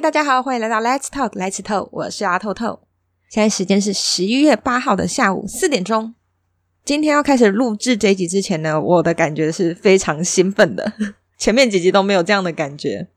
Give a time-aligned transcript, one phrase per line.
[0.00, 2.80] 大家好，欢迎来到 Let's Talk 来吃透，我是阿透透。
[3.28, 6.14] 现在时间是十一月八号的下午四点钟。
[6.86, 10.90] 今天要开始录制这一集之前呢，我的感觉是非常兴奋的。
[11.36, 13.08] 前面几集都没有这样的感觉。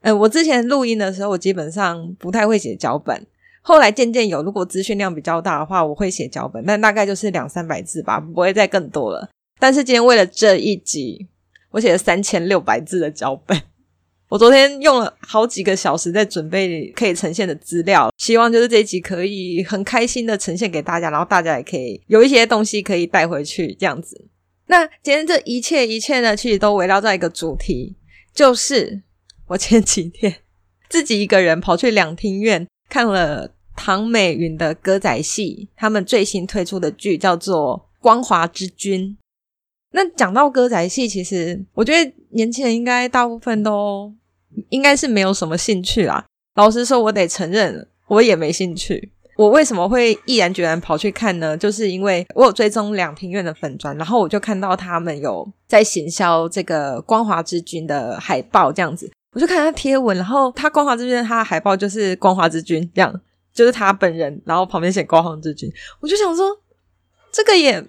[0.00, 3.26] 呃，我之前录音的时候，我基本上不太会写脚本。
[3.60, 9.28] 后来渐渐有，如果资讯量比较大的话，我会写脚本，但大概就是两三百字吧，不会再更多了。
[9.58, 11.28] 但是今天为了这一集，
[11.72, 13.60] 我写了三千六百字的脚本。
[14.30, 24.28] 我昨天用了好几个小时在准备可以呈现的资料，希望就是这一集可以很开心的呈现给大家，然后大家也可以有一些东西可以带回去这样子。
[24.68, 27.96] 那今天这一切一切呢，其实都围绕在一个主题，
[28.32, 29.02] 就是
[29.48, 30.36] 我前几天
[30.88, 39.08] 自己一个人跑去两厅院看了唐美云的歌仔戏，他们最新推出的剧叫做《光华之君》。
[39.90, 44.14] 那讲到歌仔戏，其实我觉得年轻人应该大部分都。
[44.68, 46.24] 应该是没有什么兴趣啦。
[46.54, 49.12] 老实说，我得承认，我也没兴趣。
[49.36, 51.56] 我为什么会毅然决然跑去看呢？
[51.56, 63.20] 就是因为我有追踪两庭院的粉砖，然后我就看到他们有在行销这个《光华之君》的海报，这样子，我就看他贴文，然后他《光华之君》他的海报就是《光华之君》这样，
[63.54, 65.68] 就是他本人，然后旁边写《光华之君》，
[66.00, 66.46] 我就想说，
[67.32, 67.82] 这个也。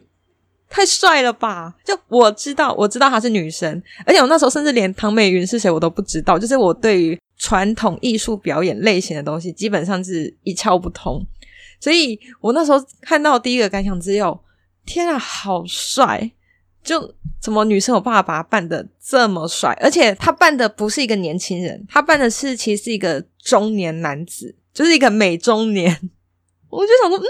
[0.72, 1.76] 太帅了吧！
[1.84, 6.40] 就我知道，我知道她是女神，而且我那时候甚至连唐美云是谁我都不知道。
[6.40, 11.24] 就是我对于传统艺术表演类型的东西，基本上是一窍不通。
[11.82, 14.40] 所以我那时候看到第一个感想只有：
[14.86, 16.32] 天啊，好帅！
[16.82, 19.78] 就怎么女生有办法把他扮得这么帅？
[19.82, 26.10] 而且他扮的不是一个年轻人，他扮的是其实是一个中年男子，就是一个美中年。
[26.70, 27.26] 我就想说，嗯。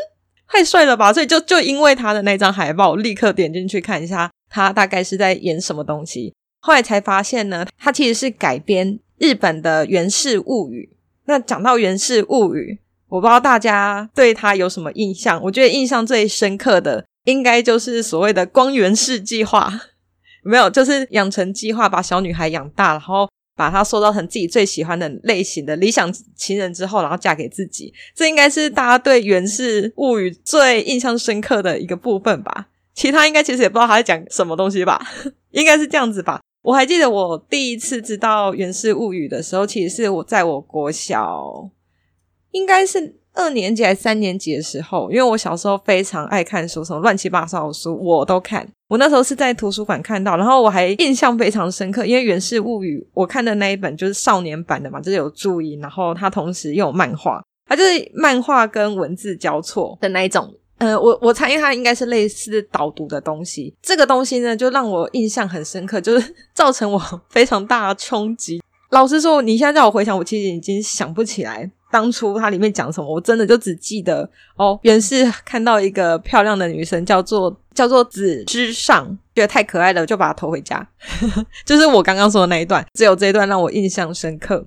[0.51, 1.13] 太帅了吧！
[1.13, 6.33] 所以就就因为他的那张海报，立刻点进去看一下，他大概是在演什么东西。
[6.59, 10.89] 后来才发现呢，他其实是改编日本的《源氏物语》。
[11.25, 12.73] 那讲到《源氏物语》，
[13.07, 15.41] 我不知道大家对他有什么印象？
[15.43, 19.71] 我觉得印象最深刻的，应该就是所谓的“光源氏计划”，
[20.43, 23.29] 没有，就是养成计划，把小女孩养大，然后。
[23.61, 32.69] 把她塑造成自己最喜欢的类型的理想情人之后，然后嫁给自己，这应该是大家对《源氏物语》最印象深刻的一个部分吧。
[32.95, 34.99] 其他应该其实也不知道他在讲什么东西吧，
[35.51, 36.41] 应该是这样子吧。
[36.63, 41.69] 我还记得我第一次知道《源氏物语》的时候，其实是我在我国小，
[42.51, 43.17] 应该是。
[43.33, 48.67] 二年级还是三年级的时候，因为我小时候非常爱看书，什么乱七八糟的书我都看。
[48.91, 60.53] 我那时候是在图书馆看到，然后我还印象非常深刻，因为《源氏物语》我看的那一本就是少年版的嘛，就是有注音，然后它同时又有漫画，它就是漫画跟文字交错的那一种。
[60.79, 63.73] 呃，我我猜它应该是类似导读的东西。
[63.81, 68.61] 这个东西呢，就让我印象很深刻，就是 造成我非常大的冲击。
[68.89, 71.71] 老实说，你现在叫我回想，我其实已经想不起来。
[71.91, 80.87] 当初它里面讲什么，我真的就只记得哦，原是看到一个漂亮的女生，叫做叫做紫之上，觉得太可爱了，就把她投回家。
[81.65, 84.65] 就是我刚刚说的那一段，只有这一段让我印象深刻。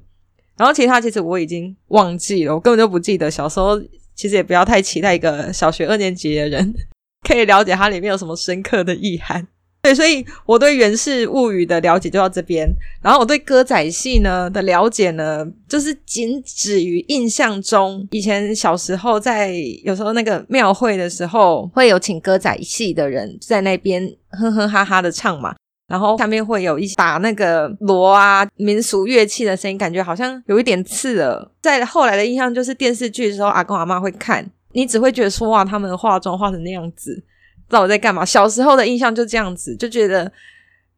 [0.56, 3.30] 然后其他其实我已经忘记了，我根本就不记得。
[3.30, 3.80] 小时候
[4.14, 6.72] 其实也不要太期待一个小学二年级的人
[7.26, 9.48] 可以了解它里面有什么深刻的意涵。
[9.84, 12.67] 对，所以我对《源氏物语》的了解就到这边。
[13.03, 19.53] 然后我对歌仔戏呢的了解呢，就是仅止于印象中，以前小时候在
[19.84, 25.55] 有时候那个庙会的时候，会有请歌仔戏的人在那边哼哼哈哈的唱嘛。
[25.87, 31.51] 然后下面会有一些打那个锣啊、民俗乐器的声音，感觉好像有一点刺耳。
[31.61, 37.22] 在后来的印象就是电视剧的时候，阿公阿嬷会看，你只会觉得说哇，他们化妆化成那样子。
[37.74, 38.24] 知道我在干嘛？
[38.24, 40.30] 小时候的印象就这样子，就觉得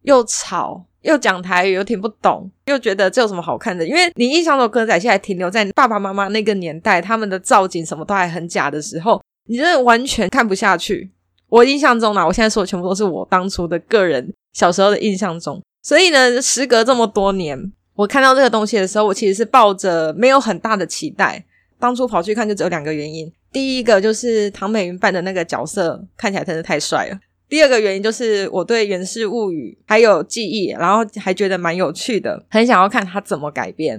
[0.03, 3.87] 又吵又讲台语又听不懂，又觉得这有什么好看的？
[3.87, 11.11] 因为你印象中的歌仔戏还停留在爸爸妈妈那个年代，他们的造景什么都还很假的时候，你真的完全看不下去。
[11.49, 15.63] 我印象中呢，我现在说的全部都是我当初的个人小时候的印象中。
[15.83, 21.43] 所以呢，时隔这么多年，我看到这个东西的时候，我其实是抱着没有很大的期待。
[21.79, 23.33] 当初跑去看就只有两个原因。
[23.57, 27.19] 第一个就是唐美云扮的那个角色看起来真的太帅了。
[27.49, 33.99] 第二个原因就是我对《源氏物语》还有记忆，然后还觉得蛮有趣的，很想要看他怎么改编。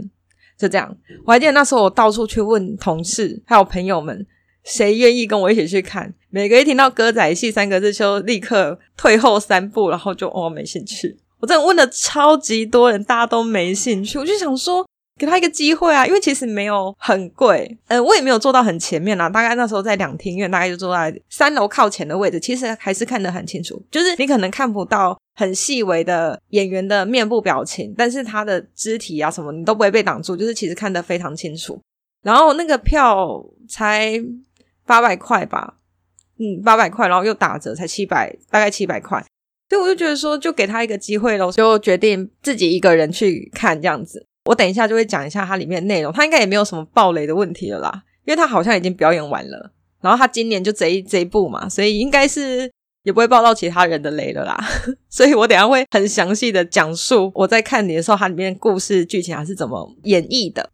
[0.60, 0.96] 就这样，
[1.26, 4.24] 我还记得那时候我到处去问同事还有朋友们，
[4.64, 6.14] 谁愿意跟我一起去看。
[6.30, 11.18] 每个一听到歌仔戏三个字，就立刻退后三步，然后就哦没兴趣。
[11.40, 14.20] 我真的问了超级多人，大家都没兴趣。
[14.20, 14.86] 我就想说。
[15.18, 31.80] 给他一个机会啊，因为其实没有很贵，嗯，我也没有坐到很前面啦，大概那时候在两厅院，大概就坐在三楼靠前的位置，其实还是看得很清楚，就是你可能看不到很细微的演员的面部表情，但是他的肢体啊什么你都不会被挡住，就是其实看得非常清楚。
[32.24, 34.22] 然后那个票才
[34.86, 35.76] 八百块吧，
[36.40, 39.24] 嗯，八百块，然后又打折才七百，大概七百块。
[39.70, 44.26] 所以我就觉得说，就给他一个机会咯，就决定自己一个人去看这样子。
[44.48, 49.74] 我等一下就会讲一下它里面的内容，它应该也没有什么爆雷的问题了啦，因为它好像已经表演完了。
[50.00, 52.72] 然后他今年就这一这一部嘛，所以应该是
[53.04, 54.56] 也不会爆到其他人的雷了啦。
[55.10, 60.70] 所以我等下会很详细的讲述我在看你的时候，它里面故事剧情还是怎么演绎的。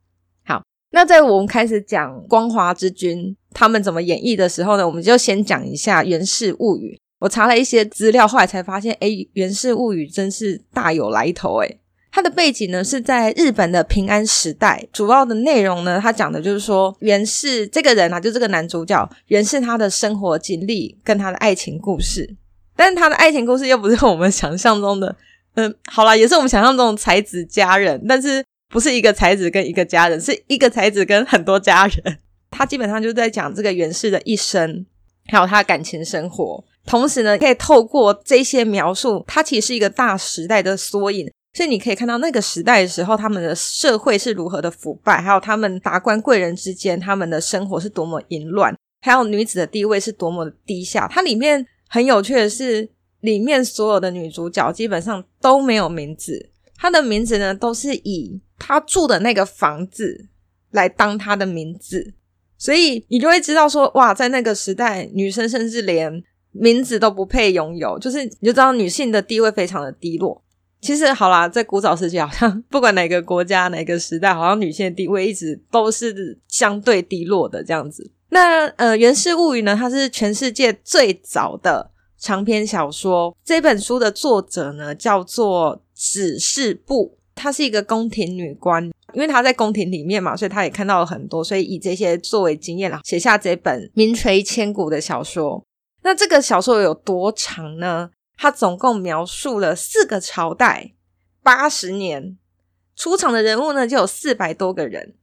[0.46, 0.62] 好，
[0.92, 3.18] 那在我们开始讲《光华之君》
[3.54, 6.96] 他们怎么演绎的时候呢，我们就先讲一下《源氏物语》。
[7.20, 11.80] 我查了一些资料，后来才发现，诶，《源氏物语》真是大有来头，诶。
[12.16, 22.36] 它的背景呢是在日本的平安时代，主要的内容呢，它讲的就是说源氏这个人啊，就这个男主角源氏他的生活经历跟他的爱情故事，
[22.76, 25.16] 但是他的爱情故事又不是我们想象中的，
[25.56, 32.20] 嗯，好啦，也是我们想象中的才子佳人，但是不是一个才子跟一个佳人，是一个才子跟很多佳人。
[32.52, 34.86] 他基本上就在讲这个源氏的一生，
[35.30, 36.64] 还有他的感情生活。
[36.86, 41.28] 同时呢，可以透过这些描述，它其实是一个大时代的缩影。
[41.54, 51.08] 所以你可以看到那个时代的时候，他们的社会是如何的腐败，还有他们达官贵人之间，他们的生活是多么淫乱，还有女子的地位是多么的低下。
[51.08, 52.90] 它里面很有趣的是，
[53.20, 60.28] 里面所有的女主角基本上都没有名字，她的名字呢都是以她住的那个房子
[60.72, 62.16] 来当她的名字，
[62.58, 70.44] 所以你就会知道说，哇，在那个时代，女生甚至连名字都不配拥有，就是你就知道女性的地位非常的低落。
[70.84, 78.12] 其实好啦，在古早时期，好像 不管哪个国家、哪个时代，好像女性的地位一直都是相对低落的这样子。
[78.30, 83.34] 那呃，《源氏物语》呢，它是全世界最早的长篇小说。
[83.46, 88.84] 这本书的作者呢，叫做指示部，她是一个宫廷女官，
[89.14, 95.64] 因为她在宫廷里面嘛，所以她也看到了很多，所以以这些作为经验啦，写下这本名垂千古的小说。
[96.02, 98.10] 那这个小说有多长呢？
[98.38, 100.94] 它总共描述了四个朝代，
[101.42, 102.38] 八十年，
[102.96, 105.16] 出场的人物呢就有四百多个人。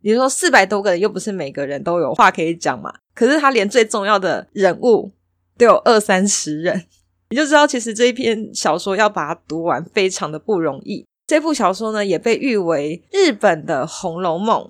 [0.00, 2.94] 你说四百多个人，又不是每个人都有话可以讲嘛？
[3.14, 5.12] 可是他连最重要的人物
[5.58, 6.86] 都有二三十人，
[7.30, 11.04] 你就知道其实这一篇小说要把它读完非常的不容易。
[11.26, 14.62] 这部小说呢也被誉为日本的《红楼梦》，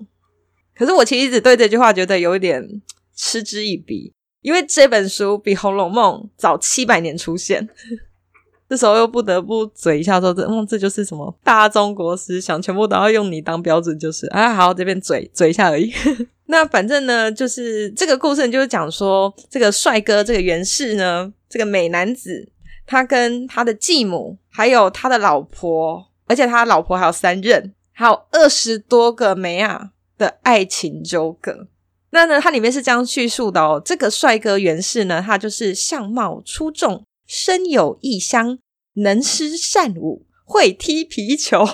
[0.75, 2.81] 可是我其实一直对这句话觉得有点
[3.15, 4.13] 嗤之以鼻。
[4.47, 7.67] 因为这本书比《红楼梦》早七百年出现，
[8.69, 15.91] 这时候又不得不嘴一下说：“这，嗯，这就是什么大中国思想，全部都要用你当标准，就是啊，好，这边嘴嘴一下而已。
[16.47, 22.49] ”那反正呢，就是这个故事就是讲说，这个帅哥，这个源氏呢，这个美男子，
[22.85, 31.67] 他跟他的继母，还有他的老婆，而且他老婆还有三任，还有二十多个妹仔的爱情纠葛。
[32.11, 33.81] 那呢，它里面是这样叙述的哦。
[33.83, 38.57] 这个帅哥源氏呢，他就是相貌出众，身有异香，
[38.93, 41.65] 能诗善舞，会踢皮球，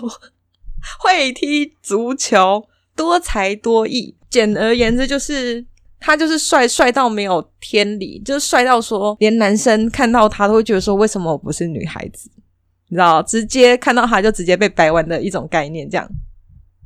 [1.00, 4.15] 会踢足球，多才多艺。
[4.30, 5.63] 简而言之，就是
[6.00, 12.31] 他就是帅，帅到没有天理，就是帅到说连男生看到他都会觉得说，为什么我不是女孩子？
[12.89, 16.10] 你知道，直接看到他就直接被掰弯的一种概念，这样。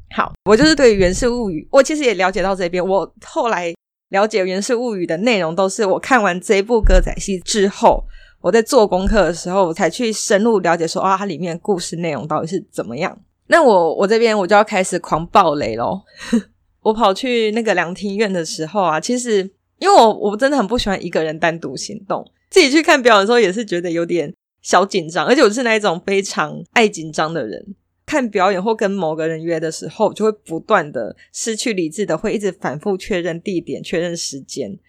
[0.09, 2.85] 好，我就是对《源氏物语》，我其实也了解到这边。
[2.85, 3.73] 我后来
[4.09, 8.03] 了解《源氏物语》的内容，都是我看完这部歌仔戏之后，
[8.41, 13.19] 我在做功课的时候，我才去深入了解说啊，它里面故事内容到底是怎么样。
[13.47, 16.03] 那我我这边我就要开始狂暴雷咯。
[16.81, 19.49] 我跑去那个凉亭院的时候啊，其实
[19.79, 27.75] 因为我我真的很不喜欢一个人单独行动，自己去看表演的时候也是觉得有点小紧张，而且我是那一种非常爱紧张的人。
[28.07, 34.79] 看表演或跟某个人约的时候，就会不断的失去理智的，会一直反复确认地点、确认时间。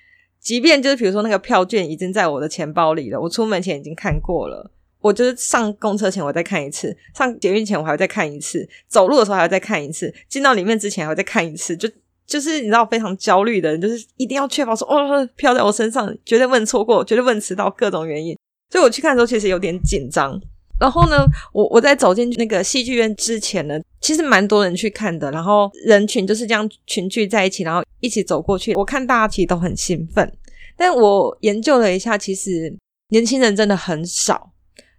[0.40, 4.70] 即便就是比如说那个票券已经在我的钱包里了，我出门前已经看过了，
[5.00, 11.76] 我就是上公车前我再看一次，上捷运前我还要再看一次，走路的时候还要再看一次，进到里面之前还要再看一次。
[11.76, 11.88] 就
[12.24, 18.38] 就是你知道非常焦虑的人，就是一定要确保说哦，票在我身上，绝对问错过，绝对问迟到，各种原因。
[18.70, 20.40] 所以我去看的时候其实有点紧张。
[20.78, 25.30] 然后呢，我我在走进那个戏剧院之前呢，其实蛮多人去看的。
[25.30, 28.74] 然后人群就是这样群聚在一起，然后一起走过去。
[28.74, 30.32] 我看大家其实都很兴奋，
[30.76, 32.72] 但我研究了一下，其实
[33.08, 34.52] 年轻人真的很少。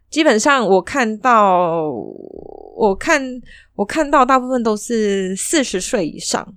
[0.09, 1.83] 基本上我看到，
[2.75, 3.21] 我看
[3.75, 6.55] 我看到大部分都是四十岁以上。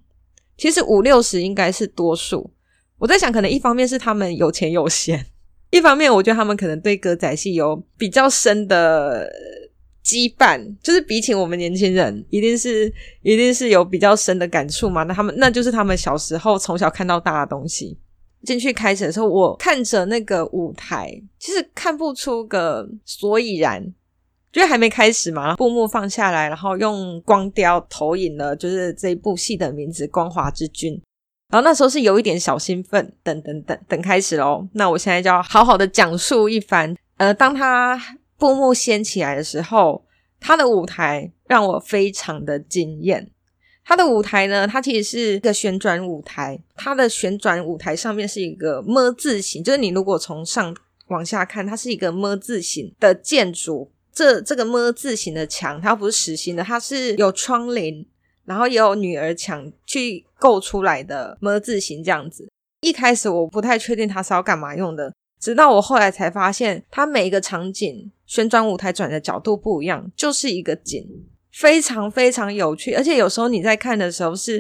[0.57, 2.51] 其实五六十应该是多数。
[2.99, 5.27] 我在想，可能一方面是他们有钱有闲。
[5.73, 9.27] 一方面，我觉得他们可能对歌仔戏有比较深的
[10.05, 12.87] 羁绊，就是比起我们年轻人，一定是
[13.23, 15.03] 一定是有比较深的感触嘛。
[15.05, 17.99] 那他们那就是他们小时候从小看到大的东西。
[18.45, 23.93] 进去开始的时候，我看着那个舞台，其实看不出个所以然。
[24.53, 30.93] 就是还没开始嘛，布幕放下来，然后用光雕投影了，就是这一部戏的名字《光华之君》。
[31.53, 34.67] 然后那时候是有一点小兴奋，等等等等开始喽。
[34.73, 36.97] 那我现在就要好好的讲述一番。
[37.19, 38.01] 呃，当他
[38.39, 40.03] 布幕掀起来的时候，
[40.41, 43.31] 他的舞台让我非常的惊艳。
[43.85, 50.75] 他的舞台呢，它其实是一个旋转舞台，它的旋转舞台上面是一个“么”字形，就是你如果从上
[51.09, 53.91] 往下看，它是一个“么”字形的建筑。
[54.15, 58.07] 这这个么字形的墙，它不是实心的，它是有窗帘，
[58.45, 62.51] 然后也有女儿墙去构出来的么字形这样子。
[62.81, 71.07] 一开始我不太确定它是要干嘛用的，直到我后来才发现，它每一个场景旋转舞台转的角度不一样，就是一个景，
[71.53, 72.95] 非常非常有趣。
[72.95, 74.57] 而且有时候你在看的时候是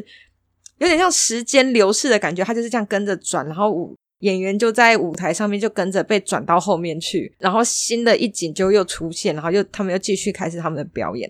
[0.78, 3.96] 有点像时间流逝的感觉，它就是这样跟着转，然后舞。
[4.22, 11.28] 演员就在舞台上面，就跟着被转到后面去，然后新的一景就又出现，然后又他们又继续开始他们的表演。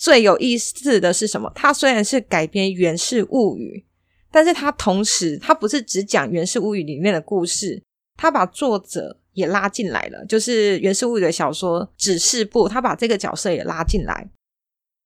[0.00, 1.52] 最有意思的是什么？
[1.54, 3.84] 它虽然是改编《源氏物语》，
[4.32, 7.82] 但是它同时它不是只讲《源氏物语》里面的故事，
[8.16, 14.30] 它把作者也拉进来了，就是《源氏物语》的小说指示部，他把这个角色也拉进来。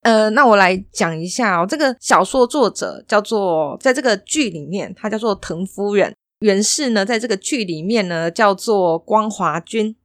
[0.02, 6.14] 呃，那我来讲一下哦，这个小说作者叫做，在这个剧里面，他叫做藤夫人。
[6.40, 9.96] 源氏呢，在这个剧里面呢，叫做光华君。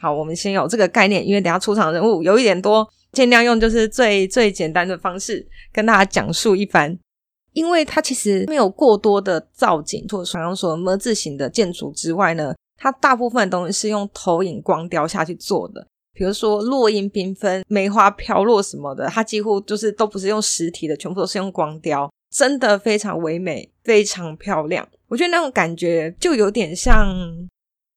[0.00, 6.98] 好，我们先有这个概念，因为等下出场人物有一点多，尽量用就是最最简单的方式跟大家讲述一番。
[7.52, 15.84] 因为它其实没有过多的造景，除了刚刚说么字形的建筑之外呢，它大部分的东西是用投影光雕下去做的。
[16.12, 24.88] 比如说落英缤纷、梅花飘落什么的，它几乎就是都不是用实体的，全部都是用光雕，真的非常唯美，非常漂亮。
[25.08, 27.12] 我觉得那种感觉就有点像，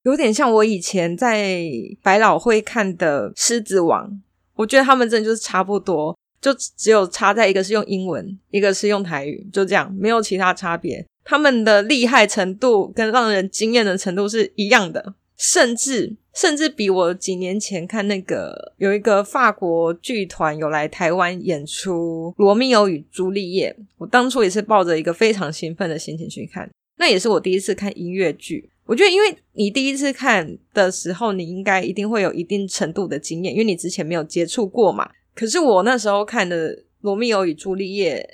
[0.02, 1.64] 有点像我以前在
[2.02, 4.10] 百老汇看的《狮子王》。
[4.56, 11.06] 我觉得他们真的就是差不多，就只有差在一个是用英文，一个是用台语，就这样，没有其他差别。
[11.24, 26.70] 他们的厉害程度跟让人惊艳的程度是一样的，甚至甚至比我几年前看那个有一个法国剧团有来台湾演出《罗密欧与朱丽叶》，我当初也是抱着一个非常兴奋的心情去看。
[26.98, 35.10] 那也是我第一次看音乐剧，我觉得，因为你第一次看的时候，你应该一定会有一定程度的经验，因为你之前没有接触过嘛。
[35.34, 38.30] 可是我那时候看的《罗密欧与朱丽叶》，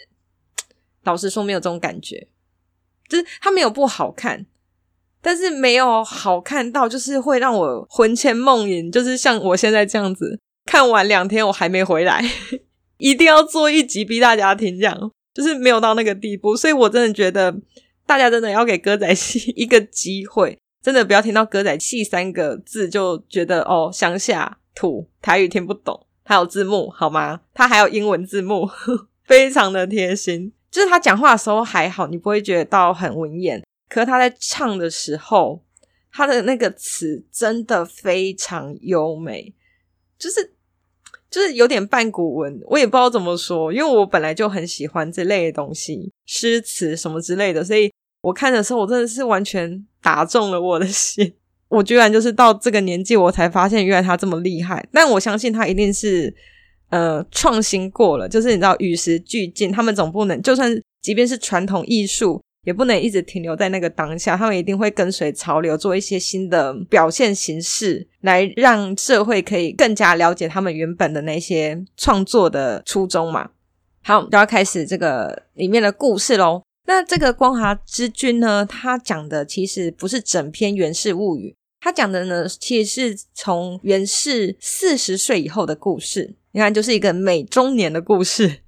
[1.03, 2.27] 老实说没有这种感觉，
[3.07, 4.47] 就是它没有不好看，
[5.21, 12.23] 但是没有好看到就是会让我魂牵梦萦，就是像我现在这样子，看完两天我还没回来，
[12.97, 17.55] 一定要做一集逼大家听，这样就是没有到那个地步，所以我真的觉得。
[18.09, 27.41] 大家真的要给歌仔戏 一个机会，真的不要听到歌仔戏三个字就觉得哦，乡下土台语听不懂，还有字幕好吗？
[27.53, 28.67] 他还有英文字幕，
[29.25, 30.51] 非常的贴心。
[30.71, 35.63] 就是他讲话的时候还好，你不会觉得到很文言，可是他在唱的时候，
[36.11, 39.53] 他的那个词真的非常优美，
[40.17, 40.55] 就是
[41.29, 47.91] 就是有点半古文，我也不知道怎么说，因为我本来就很喜欢这类的东西，诗词什么之类的，所以。
[48.21, 51.33] 我看的时候，我真的是完全打中了我的心。
[51.69, 54.83] 我居然就是到这个年纪，我才发现原来他这么厉害。
[54.91, 56.33] 但我相信他一定是
[56.89, 60.71] 呃创新过了，就是你知道与时俱进，他们总不能就算
[61.01, 64.35] 即便是传统艺术，也不能一直停留在那个当下。
[64.35, 73.51] 他们一定会跟随潮流，做一些新的表现形式，来让社会可以更加了解他们原本的那些创作的初衷嘛。
[74.01, 76.63] 好，就要开始这个里面的故事喽。
[76.89, 86.35] 那这个光华之君呢，他讲的其实不是整篇《源氏物语》，他讲的呢，其实是从源氏四十岁以后的故事。
[86.51, 88.61] 你看，就是一个美中年的故事。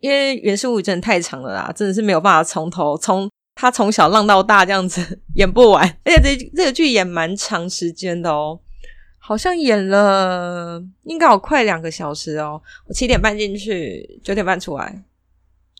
[0.00, 5.88] 因为《源氏物语》真的太长了啦，真的是没有办法从头从他从小浪到大这样子演不完。
[6.04, 8.58] 而且这这个剧演蛮长时间的哦，
[9.16, 12.60] 好像演了应该有快两个小时哦。
[12.88, 15.04] 我七点半进去，九点半出来，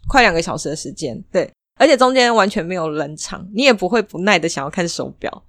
[0.09, 1.51] 快两个小时的时间，对。
[1.81, 5.43] 而且中间完全没有冷场，你也不会不耐的想要看手表。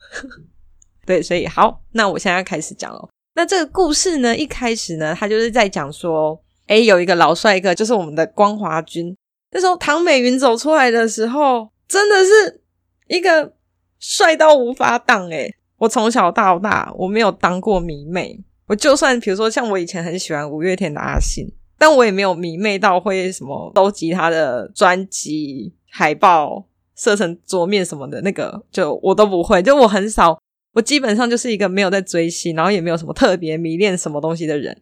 [1.06, 3.10] 对，所以好，那我现在要开始讲了。
[3.36, 9.14] 那这个故事呢，一开始呢，他就是在讲说，诶，有一个老帅哥，就是我们的光华君。
[9.52, 12.62] 那时候唐美云走出来的时候，真的是
[13.10, 13.52] 一个
[14.00, 15.54] 帅到无法挡诶。
[15.80, 21.46] 我从小到大我没有当过迷妹，我就算比如说像我以前很喜欢五月天的阿信，
[21.78, 29.62] 但我也没有迷妹到会什么收集他的专辑海报、设成桌面什么的，那个就我都不会。
[29.62, 30.42] 就我很少，
[30.74, 34.82] 我基本上就是一个没有在追星，然后也没有什么特别迷恋什么东西的人。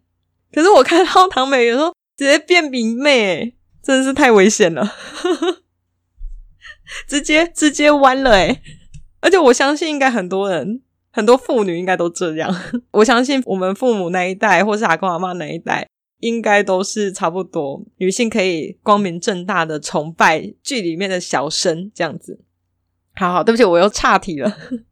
[0.54, 4.94] 可是我看到唐美云说直接变迷妹，真的是太危险了，
[7.08, 8.62] 直接直接弯了诶。
[9.22, 12.56] 而且我相信，应该很多人，很多妇女应该都这样。
[12.92, 15.88] 我相信我们父母那一代，或是阿公阿嬷那一代，
[16.20, 17.84] 应该都是差不多。
[17.98, 22.40] 女性可以光明正大的崇拜剧里面的小生这样子。
[23.16, 24.50] 好好，对不起，我又岔题了。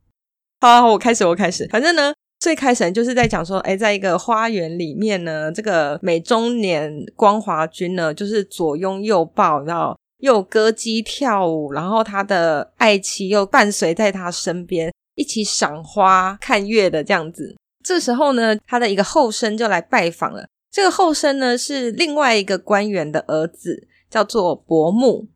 [0.59, 1.67] 好，好，我开始，我开始。
[1.71, 9.97] 反正呢，最开始就是在讲说，诶，在一个花园里面呢，这个美中年光华君呢，就是左拥右抱，然后。
[10.21, 17.55] 又歌姬跳舞，然后他的爱妻又伴随在他身边，一起赏花看月的这样子。
[17.83, 20.47] 这时候呢，他的一个后生就来拜访了。
[20.77, 25.27] 这个后生呢是另外一个官员的儿子，叫做伯木。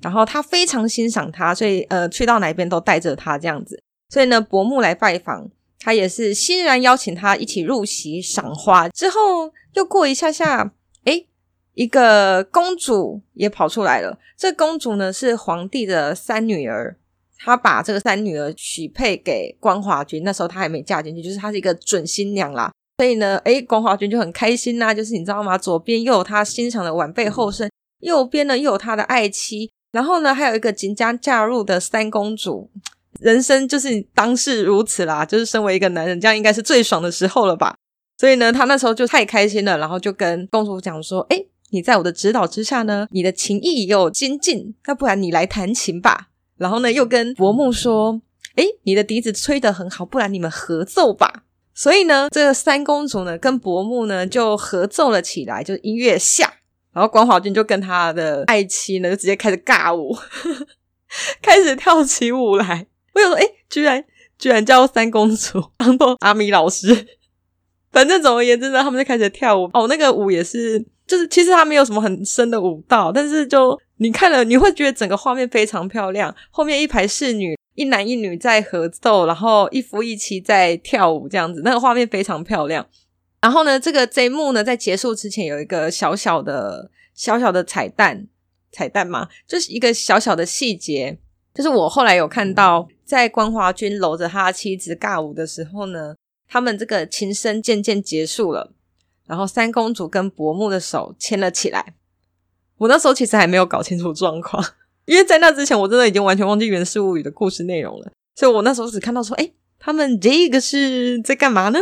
[0.00, 3.82] 然后他非常欣赏他，所以呃，去到哪边都带着他这样子。
[4.08, 8.88] 所以呢，伯木来拜访，他也是欣然邀请他一起入席赏花。
[8.88, 10.72] 之后又过一下下，
[11.04, 11.28] 诶
[11.74, 14.18] 一个公主也跑出来了。
[14.34, 16.96] 这公主呢是皇帝的三女儿，
[17.36, 20.22] 她把这个三女儿许配给光华君。
[20.24, 22.72] 那时候她还没嫁进去，就是她是一个准新娘啦。
[23.00, 24.92] 所以呢，诶，光华君就很开心呐。
[24.92, 25.56] 就是你知道吗？
[25.56, 32.70] 左边又有他欣赏的晚辈后生，右边呢又有他的爱妻，然后呢还有一个即将嫁入的三公主。
[33.18, 37.74] 人生就是当是如此啦，就是身为一个男人，这样应该是最爽的时候了吧？
[38.18, 46.28] 所以呢，他那时候就太开心了，然后就跟公主讲说：“诶。”你在我的指导之下呢，你的琴艺又有精进，那不然你来弹琴吧。
[46.58, 48.20] 然后呢，又跟伯木说
[48.56, 56.52] ：“诶，你的笛子吹得很好，不然你们合奏吧。”所以呢，这个三公主呢跟伯木呢就合奏了起来，就是音乐下，
[56.92, 60.20] 然后光华君就跟他的爱妻呢就直接开始尬舞，呵
[60.54, 60.66] 呵
[61.40, 62.86] 开始跳起舞来。
[63.14, 64.04] 我有说，诶，居然
[64.38, 67.06] 居然叫三公主当做阿米老师。
[67.92, 69.68] 反正总而言之呢，他们就开始跳舞。
[69.72, 70.84] 哦，那个舞也是。
[71.06, 76.32] 就是其实他没有什么很深的舞蹈，但是就你看了你会觉得整个画面非常漂亮。
[76.52, 82.86] 后面一排侍女，一男一女在合奏，然后一夫一妻在跳舞，这样子那个画面非常漂亮。
[83.40, 88.26] 然后呢，这个这一幕呢在结束之前有一个小小的小小的彩蛋，
[88.70, 91.16] 彩蛋嘛，就是一个小小的细节，
[91.54, 96.14] 就是我后来有看到，在光华君搂着他的妻子尬舞的时候呢，
[96.46, 98.74] 他们这个琴声渐渐结束了。
[99.26, 101.94] 然后三公主跟伯木的手牵了起来。
[102.76, 104.62] 我那时候其实还没有搞清楚状况，
[105.10, 108.12] 因为在那之前我真的已经完全忘记《源氏物语》的故事内容了。
[108.36, 111.80] 所以我那时候只看到说，诶，他们这个是在干嘛呢？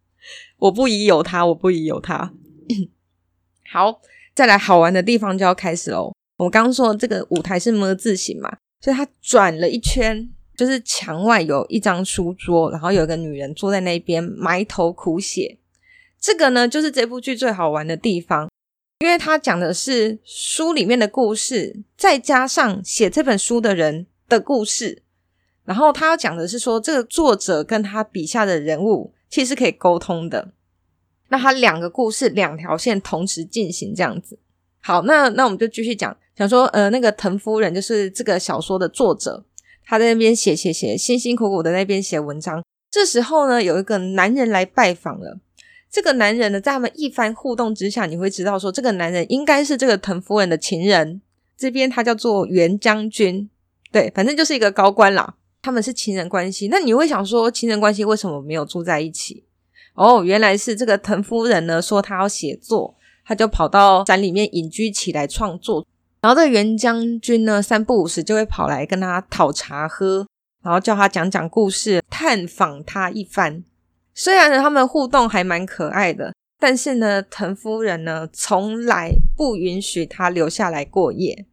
[0.60, 2.34] 我不疑有他，我不疑有他。
[3.72, 4.02] 好，
[4.34, 6.12] 再来好玩的地方就要开始喽。
[6.36, 15.56] 我刚刚说这个舞台是么字形嘛，所以它转了一圈，就是墙外有一张书桌，然后有一个女人坐在那边埋头苦写。
[16.20, 18.50] 这个呢，就是这部剧最好玩的地方，
[19.00, 25.02] 因为他讲的是书里面的故事，再加上写这本书的人的故事，
[25.64, 30.52] 然后他要讲的是说，这个作者跟他笔下的人物其实可以沟通的。
[31.28, 34.38] 那他两个故事两条线同时进行这样子。
[34.80, 39.44] 好，那那我们就继续讲，想说，呃，那个藤夫人就是这个小说的作者，
[39.84, 42.64] 他在那边写写写，辛辛苦苦的那边写文章。
[42.90, 45.38] 这时候呢，有一个男人来拜访了。
[45.90, 51.20] 这个男人呢，在他们一番互动之下，你会知道说，这个男人应该是这个藤夫人的情人。
[51.56, 53.48] 这边他叫做袁将军，
[53.90, 55.36] 对，反正就是一个高官啦。
[55.62, 56.68] 他们是情人关系。
[56.68, 59.44] 那你会想说，情人关系为什么没有住在一起？
[59.94, 62.94] 哦，原来是这个藤夫人呢，说她要写作，
[63.24, 65.86] 他就跑到山里面隐居起来创作。
[66.20, 70.26] 然后这个源将军呢，三不五时就会跑来跟他讨茶喝，
[70.62, 73.64] 然后叫他讲讲故事，探访他一番。
[74.18, 81.44] 虽然呢，他们互动还蛮可爱的，但是呢，藤夫人呢，从来不允许他留下来过夜。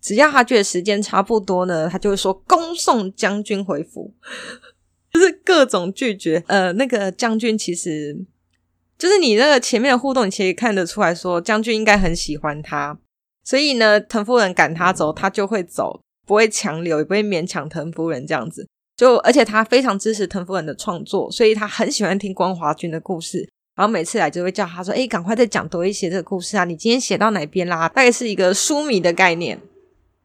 [0.00, 4.12] 只要他觉得时间差不多呢，他就会说：“恭送将军回府。
[5.12, 6.42] ”就是各种拒绝。
[6.48, 8.24] 呃，那个将军其实
[8.98, 12.98] 就是你那个前面的互动，你其实看得出来说，将军应该很喜欢他，
[13.44, 18.68] 所以呢，藤夫人赶他走，他就会走，不会强留，也不会勉强藤夫人这样子。
[18.98, 26.64] 就而且他非常支持藤夫人的创作，所以他很喜欢听光华君的故事，然后每次来就会叫他说：“诶，赶快再讲多一些这个故事啊！
[26.64, 29.60] 你今天写到哪边啦？”大概是一个书迷的概念。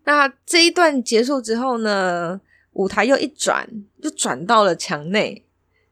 [0.05, 3.69] 那这一段结束之后呢，舞台又一转，
[4.01, 5.45] 就转到了墙内，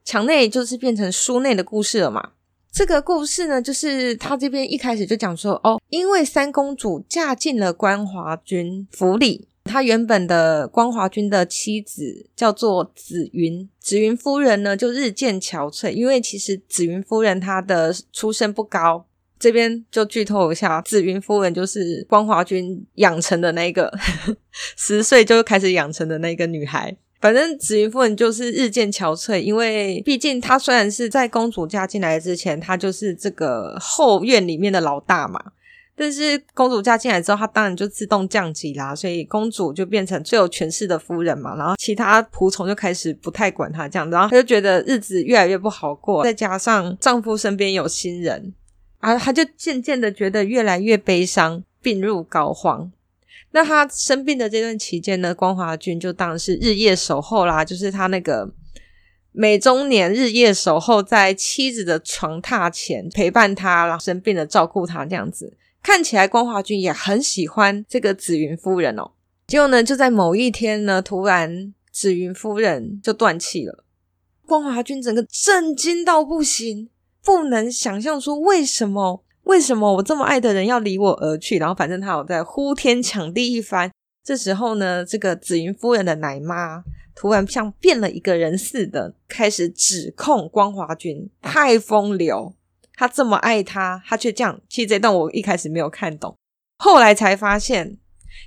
[0.04, 2.32] 墙内就是变成书内的故事了嘛。
[2.72, 9.48] 这个故事呢，就是他这边一开始就讲说，哦，因为三公主嫁进了关华君府里。
[9.72, 19.06] 他原本的光华君的妻子叫做紫云，紫云夫人呢就日渐憔悴，因为其实紫云夫人她的出身不高，
[19.40, 23.98] 这边就剧透一下，紫云夫人就是光华君养成的那个
[24.76, 26.98] 十岁就开始养成的那个女孩。
[27.22, 35.40] 反正紫云夫人就是日渐憔悴，因为毕竟她虽然是在公主嫁进来之前，她就是这个后院里面的老大嘛。
[36.02, 41.56] 但是公主嫁进来之后，她当然就自动降级啦，所以公主就变成最有权势的夫人嘛。
[41.56, 46.24] 然后其他仆从就开始不太管她这样，然后她就觉得日子越来越不好过。
[46.24, 48.52] 再加上丈夫身边有新人，
[48.98, 52.90] 啊，她就渐渐的觉得越来越悲伤，病入膏肓。
[53.52, 58.52] 那她生病的这段期间呢，光华君就当是日夜守候啦，就是他那个
[59.32, 65.56] 每周年日夜守候在妻子的床榻前陪伴她，然后生病了照顾她这样子。
[65.84, 69.12] 看起来光华君也很喜欢这个紫云夫人哦。
[69.48, 73.84] 结果呢，就在某一天呢，突然紫云夫人就断气了。
[74.46, 76.90] 光华君整个震惊到不行，
[77.24, 81.58] 不能想象说为什么，为什么我这么爱的人要离我而去。
[81.58, 83.92] 然后反正他有在呼天抢地一番。
[84.24, 86.84] 这时候呢，这个紫云夫人的奶妈
[87.16, 92.54] 突然像变了一个人似的，开始指控光华君太风流。
[93.02, 94.62] 他这么爱他，他却这样。
[94.70, 96.38] 其实这段我一开始没有看懂，
[96.78, 97.98] 后来才发现，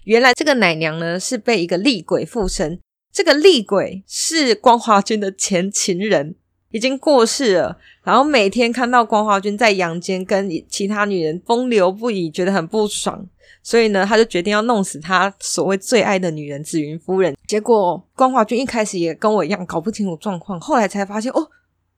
[0.04, 2.78] 原来这个奶娘呢是被一个厉鬼附身。
[3.12, 6.36] 这个厉鬼是光华君的前情人，
[6.70, 7.78] 已经过世了。
[8.04, 13.28] 然后每天看到光华君在阳间跟其他女人风流不已，觉得很不爽，
[13.60, 17.36] 所以呢，他就决定要弄死他所谓最爱的女人紫云夫人。
[17.48, 21.50] 结果光华君一开始也跟我一样搞不清楚状况，后来才发现哦，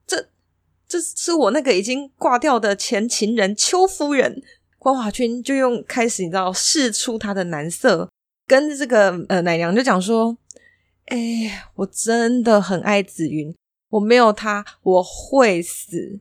[0.07, 0.29] 这。
[0.89, 4.43] 这是我那个已经挂掉的前情人邱夫人，
[4.79, 8.09] 关华君就用开始你知道试出他的难色，
[8.47, 10.39] 跟这个呃奶娘就讲说
[11.07, 13.53] ：“哎，我真的很爱紫云，
[13.91, 16.21] 我没有她我会死，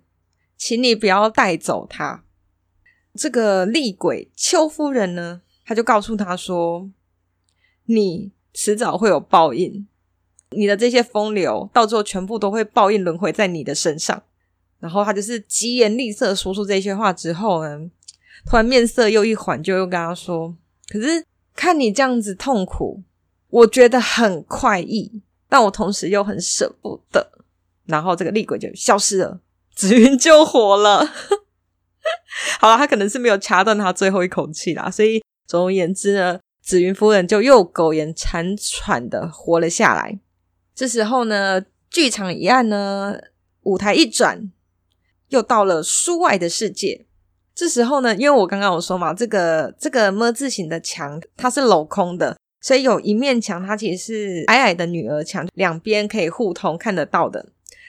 [0.58, 2.24] 请你不要带走她。”
[3.14, 6.90] 这个厉鬼邱夫人呢，他就告诉他说
[7.86, 9.88] ：“你迟早会有报应，
[10.50, 14.24] 你的这些风流，到最后全部都会报应轮回在你的身上。”
[14.80, 17.80] 然后他就是疾言厉色说出这些话之后呢，
[18.46, 20.56] 突然面色又一缓，就又跟他说
[20.92, 23.02] ：“可是看你这样子痛苦，
[23.50, 27.32] 我觉得很快意，但我同时又很舍不得。”
[27.88, 29.40] 然后这个厉鬼就消失了，
[29.74, 31.06] 紫云就活了。
[32.60, 40.20] 好了，他可能是没有掐断他最后一口气啦，所以总而言之呢，紫云夫人就又苟延残喘的活了下来。
[40.76, 43.18] 这时候呢，剧场一案呢，
[43.62, 44.52] 舞台一转。
[45.30, 47.06] 又到了书外的世界，
[47.54, 57.48] 这时候呢，因为我刚刚有说嘛，这个这个么字形的墙它是镂空的，所以有一面墙它其实是矮矮的女儿墙，两边可以互通看得到的。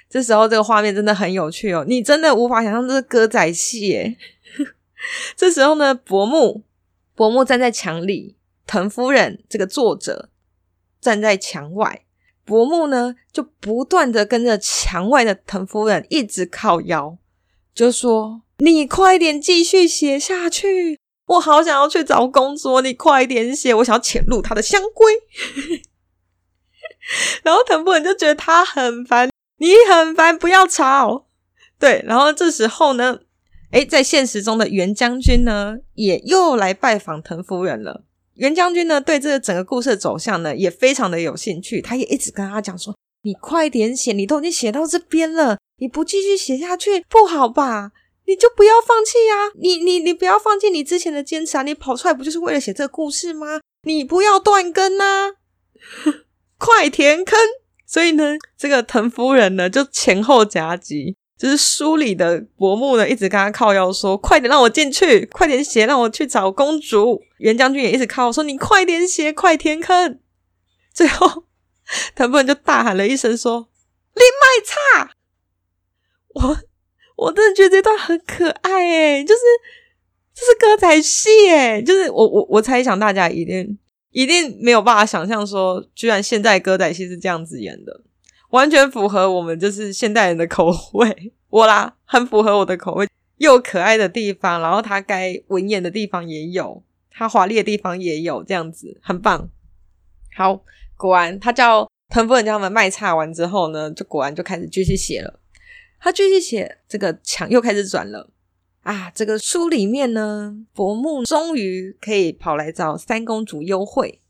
[0.09, 4.16] 这时候这个画面真的很有趣哦，你真的无法想象这是歌仔戏耶。
[5.37, 6.62] 这时候呢，伯母
[7.14, 10.29] 伯母站在墙里，藤夫人这个作者
[11.01, 12.03] 站在墙外，
[12.44, 17.18] 伯母呢就不断的跟着墙外的藤夫人一直靠腰。
[17.76, 25.82] 就说你快点继续写下去，我好想要去找工作，你快点写，我想要潜入他的香闺。
[27.44, 31.26] 然后藤夫人就觉得他很烦，你很烦，不要吵。
[31.78, 33.18] 对，然后这时候呢，
[33.72, 38.04] 诶，在现实中的袁将军呢，也又来拜访藤夫人了。
[38.36, 45.58] 袁将军呢，对这个整个故事的走向呢，也非常的有兴趣，他也一直跟他讲说，你快点写，你都已经写到这边了。
[45.78, 47.90] 你不继续写下去不好吧？
[48.24, 49.50] 你就不要放弃呀！
[49.60, 51.62] 你你你不要放弃你之前的坚持啊！
[51.64, 53.60] 你跑出来不就是为了写这个故事吗？
[53.82, 55.32] 你不要断更呐！
[56.56, 57.36] 快填坑！
[57.84, 70.20] 所以呢，这个藤夫人呢就前后夹击，就是书里的伯母呢一直跟他靠腰说：“快点让我进去，快点写，让我去找公主。”袁将军也一直靠我说：“你快点写，快填坑！”
[70.94, 71.44] 最后，
[72.14, 73.68] 滕夫人就大喊了一声说
[74.14, 74.64] ：“你卖
[75.05, 75.14] 差！”
[76.35, 76.57] 我
[77.16, 79.40] 我真的觉得这段很可爱诶，就是
[80.35, 83.79] 这是歌仔戏诶，就是我我我猜想大家一定
[84.11, 88.03] 一定没有办法想象说，居然现在歌仔戏是这样子演的，
[88.51, 99.49] 完全符合我们就是现代人的口味， 我啦很符合我的口味，又可爱的地方，然后它该文言的地方也有，它华丽的地方也有，这样子很棒。
[100.37, 100.62] 好，
[100.96, 105.40] 果然他叫藤夫人叫他们卖差完之后呢，就果然就开始继续写了。
[105.98, 108.30] 他继续写，这个墙又开始转了
[108.82, 109.11] 啊！
[109.14, 114.20] 这个书里面呢，伯木终于可以跑来找三公主幽会。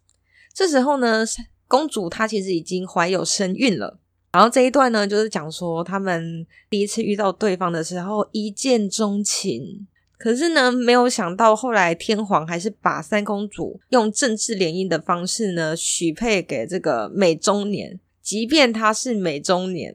[0.54, 1.24] 这时候呢，
[1.68, 3.98] 公主她其实已经怀有身孕了。
[4.32, 9.86] 然后这一段呢，就是讲说他们第一次遇到对方的时候一见钟情，
[10.18, 19.94] 可是呢，没有想到后来天皇还是把三公主用政治联姻的方式呢许配给这个美中年，即便他是美中年，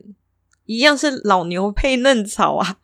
[0.65, 2.77] 一样是老牛配嫩草啊。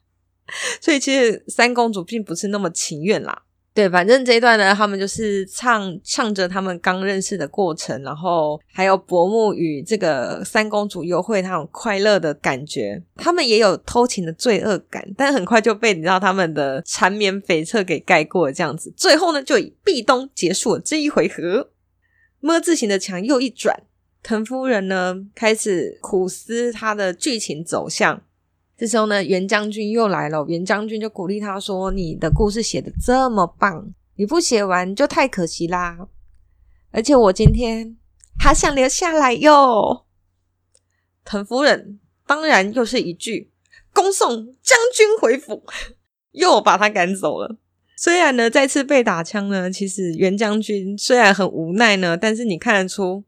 [0.81, 3.43] 所以其实三公主并不是那么情愿啦。
[3.77, 12.99] 对，反正这一段呢，他们就是唱唱着他们刚认识的过程，然后还有伯木与这个三公主幽会那种快乐的感觉。
[13.17, 18.51] 他们也有偷情的罪恶感，但很快就被你知道他们的缠绵悱恻给盖过。
[18.51, 21.69] 这样子，最后呢，就以壁咚结束了这一回合。
[22.39, 23.83] 么字形的墙又一转，
[24.23, 28.23] 藤夫人呢开始苦思她的剧情走向。
[28.77, 30.45] 这时候呢，袁将军又来了。
[30.47, 36.07] 袁将军就鼓励他说：“你的故事写的这么棒，你不写完就太可惜啦。
[36.91, 37.97] 而且我今天
[38.39, 40.05] 还想留下来哟。”
[41.25, 43.51] 藤夫人当然又是一句
[43.91, 44.29] “恭送
[44.61, 45.63] 将军回府”，
[46.33, 47.57] 又把他赶走了。
[47.97, 53.23] 虽然呢，再次被打枪呢，其实袁将军虽然很无奈呢，但是你看得出，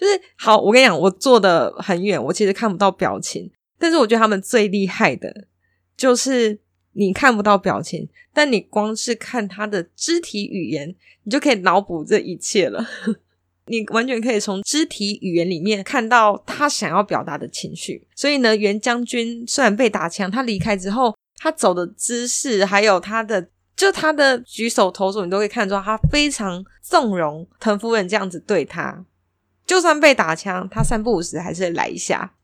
[0.00, 0.58] 就是好。
[0.58, 3.50] 我跟你讲，我坐的很远，我其实看不到表情。
[3.78, 5.46] 但是我觉得他们最厉害的，
[5.96, 6.58] 就是
[6.92, 12.86] 你看不到表情，但你光是看他的肢体语言，你就可以脑补这一切了。
[13.68, 18.06] 你完全可以从肢体语言里面看到他想要表达的情绪。
[18.14, 29.04] 所以呢，袁将军虽然被打枪，他离开之后，他走的姿势，还有他的就他的举手投足，你都可以看出他非常纵容藤夫人这样子对他。
[29.66, 32.34] 就算被打枪，他三不五时还是来一下。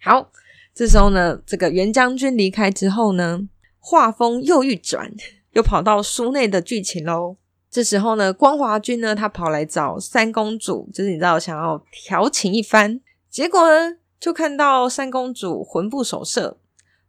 [0.00, 0.30] 好。
[0.74, 3.46] 这时候呢，这个袁将军离开之后呢，
[3.78, 5.12] 画风又一转，
[5.52, 7.36] 又跑到书内的剧情喽。
[7.70, 16.58] 这时候呢，光华君呢，他跑来找三公主，就是你知道想要调情一番，结果呢，就看到三公主魂不守舍，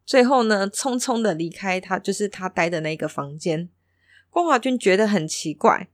[0.05, 3.69] 最后呢，匆匆的离开他，就是他待的那个房间。
[4.29, 5.87] 光华君觉得很奇怪，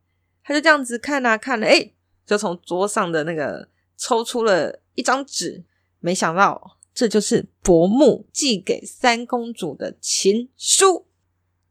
[0.43, 1.93] 他就这样子看啊看了，诶，
[2.25, 5.63] 就从桌上的那个抽出了一张纸，
[5.99, 6.78] 没想到。
[6.99, 11.05] 这就是伯木寄给三公主的情书。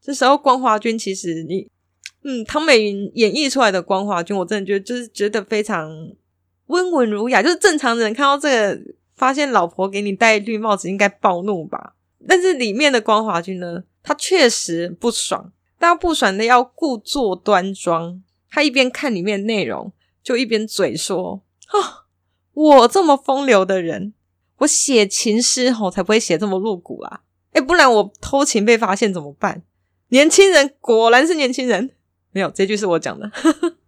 [0.01, 1.69] 这时候，光华君其实你，
[2.23, 5.87] 嗯，唐美云演绎出来的光华君，我真的觉得就是觉得非常
[6.65, 7.43] 温文儒雅。
[7.43, 8.81] 就是正常人看到这个，
[9.15, 11.93] 发现老婆给你戴绿帽子，应该暴怒吧？
[12.27, 18.23] 但是里面的光华君呢，他确实不爽，但他不爽的要故作端庄。
[18.49, 22.09] 他一边看里面内容，就一边嘴说：“啊，
[22.53, 24.15] 我这么风流的人。”
[24.59, 27.21] 我写情诗吼，才不会写这么露骨啦！
[27.53, 29.63] 诶，不然我偷情被发现怎么办？
[30.09, 31.91] 年轻人果然是年轻人，
[32.31, 33.29] 没有，这句是我讲的。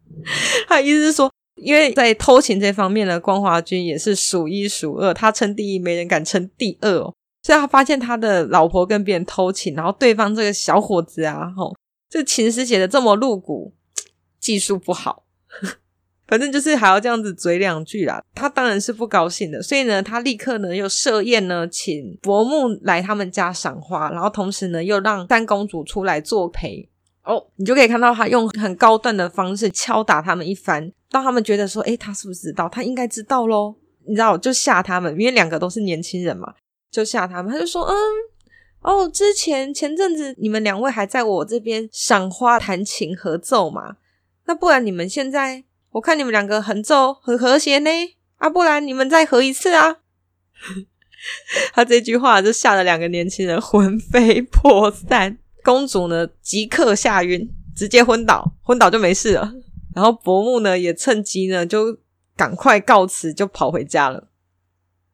[0.67, 7.13] 他的意思是说，因为在偷情这方面呢，光华君也是数一数二，他称第一，没人敢称第二哦。
[7.43, 11.75] 所以他发现他的老婆跟别人偷情，然后对方这个小伙子啊，吼，
[12.09, 13.73] 这情诗写的这么露骨，
[14.39, 15.25] 技术不好。
[16.31, 26.87] 反正就是还要这样子嘴两句啦，他当然是不高兴的，所以呢，他立刻呢又设宴呢，请伯母来他们家赏花，然后同时呢又让三公主出来作陪。
[27.25, 32.69] 哦，你就可以看到他用很高段的方式敲打他们一番，让他们觉得说，诶，他是不是知道？
[32.69, 33.75] 他应该知道咯。
[34.07, 36.53] 你知道，就吓他们，因为两个都是年轻人嘛，
[36.89, 37.51] 就吓他们。
[37.51, 37.93] 他就说，嗯，
[38.79, 43.97] 哦，之前前阵子你们两位还在我这边赏花、弹琴、合奏嘛，
[44.45, 45.65] 那不然你们现在。
[45.91, 47.89] 我看你们两个很奏很和谐呢，
[48.37, 49.97] 啊，不然你们再合一次啊！
[51.73, 59.53] 他这句话就吓得两个年轻人魂飞魄散，公主呢即刻吓晕，直接昏倒，昏倒就没事了。
[59.93, 61.97] 然后伯木呢也趁机呢就
[62.37, 64.29] 赶快告辞，就跑回家了。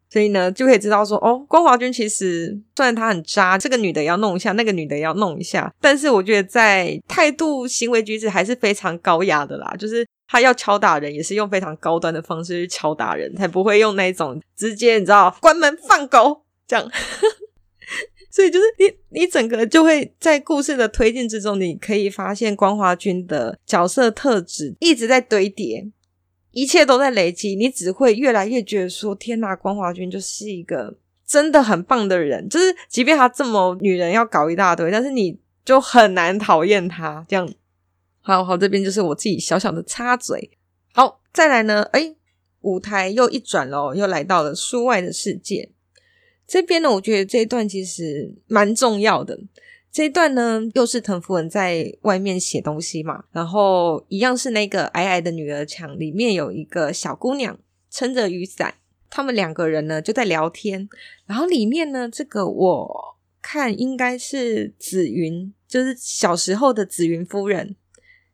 [0.09, 10.05] 所以呢就可以知道说，哦，光华君其实虽然他很渣，这个女的要弄一下，那个女的要弄一下，但是我觉得在态度、行为举止还是非常高雅的啦，就是。
[10.27, 16.91] 他要敲打人，也是用非常高端的方式去敲打人，才不会用那种直接你知道关门放狗这样。
[18.29, 25.87] 所以就是你，你整个就会在故事的推进之中，你可以发现光华君的角色特质一直在堆叠，
[26.51, 32.47] 一切都在累积，你只会越来越觉得说：天哪，光华君就是一个真的很棒的人。
[32.47, 37.49] 就是即便他这么女人要搞一大堆，但是你就很难讨厌他这样。
[38.27, 40.51] 好好，这边就是我自己小小的插嘴。
[40.93, 42.17] 好，再来呢，诶，
[42.59, 45.71] 舞台又一转喽，又来到了书外的世界。
[46.45, 49.39] 这边呢，我觉得这一段其实蛮重要的。
[49.93, 57.57] 这一段呢，又是藤夫人在外面写东西嘛，然后一样是那个矮矮的女儿墙里面有一个小姑娘
[57.89, 58.75] 撑着雨伞，
[59.09, 60.89] 他们两个人呢就在聊天。
[61.25, 67.77] 然后里面呢，这个我看应该是紫云，就是小时候的紫云夫人，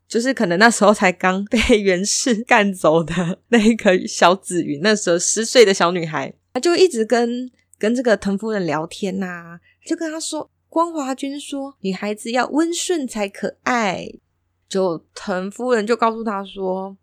[0.08, 10.50] 就是可能那时候才刚被袁氏干走的那个小紫云，那时候十岁的小女孩，她就一直跟跟这个藤夫人聊天呐、啊，就跟她说。
[10.70, 14.08] 光华君说：“女孩子要温顺才可爱。”
[14.68, 16.98] 就藤夫人就告诉她说：“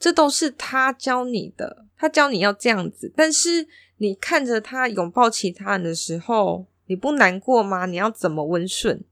[0.00, 3.12] 这都是他教你的，他教你要这样子。
[3.14, 3.68] 但是
[3.98, 7.84] 你看着他拥抱其他人的时候，你不难过吗？
[7.84, 9.04] 你要怎么温顺？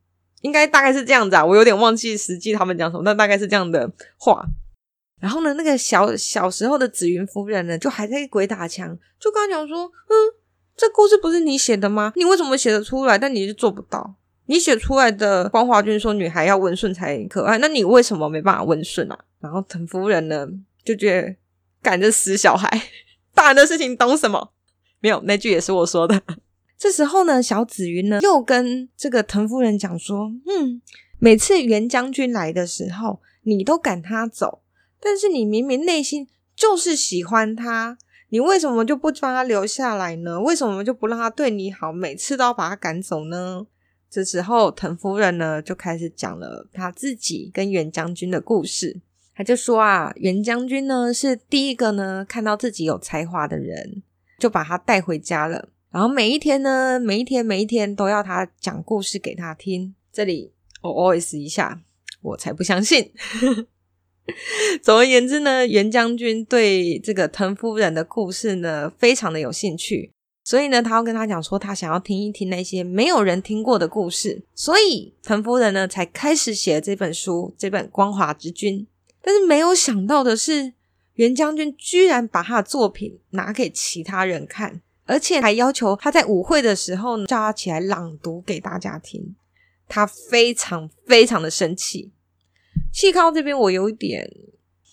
[0.43, 4.45] 应该大概是这样子啊，我有点忘记实际他们讲什么，但大概是这样的话。
[5.21, 10.15] 然后呢，那个小小时候的紫云夫人呢，就还在鬼打墙，就跟他讲说：‘嗯。’
[10.75, 12.15] 这故事不是你写的吗？
[12.17, 14.17] 你为什么写得出来，但你是做不到？
[14.47, 19.19] 你写出来的光华君说女孩要温顺才可爱，那你为什么没办法温顺啊？
[19.39, 20.49] 然后藤夫人呢
[20.83, 21.37] 就觉得
[21.83, 22.69] 赶着死小孩，
[23.35, 24.53] 大人的事情懂什么？
[25.01, 26.21] 没有，那句也是我说的。
[26.83, 30.83] 这时候呢，小紫云呢又跟这个藤夫人讲说：“嗯，
[31.21, 34.63] 每次袁将军来的时候，你都赶他走，
[35.01, 37.97] 但是你明明内心就是喜欢他。”
[38.31, 40.41] 你为什么就不帮他留下来呢？
[40.41, 41.93] 为什么就不让他对你好？
[41.93, 43.65] 每次都要把他赶走呢？
[44.11, 49.01] 这时候，藤夫人呢就开始讲了他自己跟袁将军的故事。
[49.37, 54.03] 他就说啊，袁将军呢是第一个呢看到自己有才华的人，
[54.41, 55.69] 就把他带回家了。
[55.93, 59.95] 然后每一天呢，每一天每一天都要他讲故事给他听。
[60.11, 61.83] 这里我 OS 一下，
[62.23, 63.13] 我才不相信。
[64.83, 70.11] 总而言之呢，袁将军对这个藤夫人的故事呢，非常的有兴趣，
[70.45, 78.81] 所以呢，他要跟他讲说，他想要听一听那些没有人听过的故事，所以藤夫人呢，才开始写这本书，这本《光华之君》。
[79.21, 80.73] 但是没有想到的是，
[81.15, 84.81] 袁将军居然把他的作品拿给其他人看，
[85.13, 89.37] 而且还要求他在舞会的时候呢，叫他起来朗读给大家听，
[89.87, 92.11] 他非常非常的生气。
[92.91, 94.27] 气靠这边，我有点，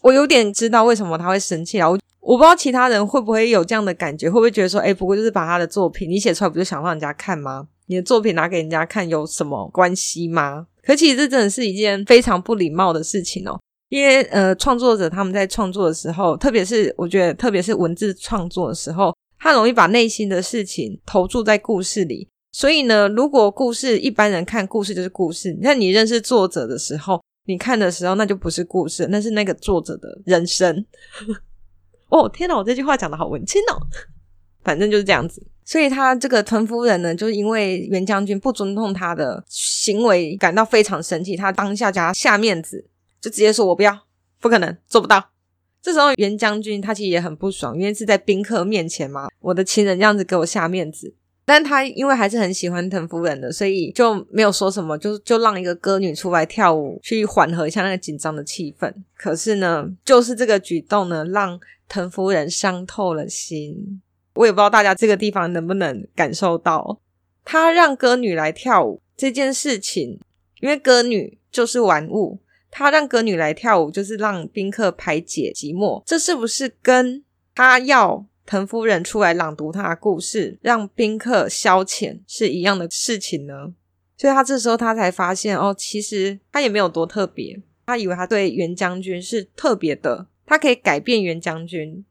[0.02, 1.90] 我有点知道为什么他会生气啊！
[1.90, 7.70] 我我不知道其他人会不会有这样的感觉，会不会觉得说，哎，不过就是把他的作品你写出来，不就想让人家看吗？
[7.86, 10.68] 你的作品拿给人家看有什么关系吗？
[10.84, 27.20] 可其实这真的是一件非常不礼貌的事情哦，因为呃，创作者他们在创作的时候，特别是我觉得，特别是文字创作的时候，他容易把内心的事情投注在故事里，所以呢，如果故事一般人看故事就是故事，那你认识作者的时候。
[27.46, 30.86] 你看的时候，那就不是故事，那是那个作者的人生。
[32.10, 33.82] 哦，天哪，我这句话讲的好文青哦。
[34.64, 41.36] 反正就是这样子，所以他这个屯夫人呢，就是因为袁将军不尊重他的行为，感到非常生气。
[41.36, 42.86] 他当下加下面子，
[43.20, 44.00] 就直接说：“我不要，
[44.40, 45.32] 不可能，做不到。”
[45.82, 51.14] 这时候袁将军他其实也很不爽，因为是在宾客面前嘛，我的情人这样子给我下面子。
[51.46, 58.94] 但他因为还是很喜欢藤夫人的，所以就没有说什么，就就让一个歌女出来跳舞，去缓和一下那个紧张的气氛。
[59.18, 64.00] 可是呢，就是这个举动呢，让藤夫人伤透了心。
[64.36, 67.00] 我也不知道大家这个地方能不能感受到，
[67.44, 70.20] 他让歌女来跳舞这件事情，
[70.62, 72.38] 因为歌女就是玩物，
[72.72, 78.26] 他让歌女来跳舞就是让宾客排解寂寞，这是不是跟他要？
[78.46, 83.76] 藤夫人出来朗读他的故事，让宾客消遣是一样的事情呢。
[84.18, 87.62] 所以他这时候他才发现，哦，其实他也没有多特别。
[87.86, 92.04] 他以为他对袁将军是特别的，他可以改变袁将军，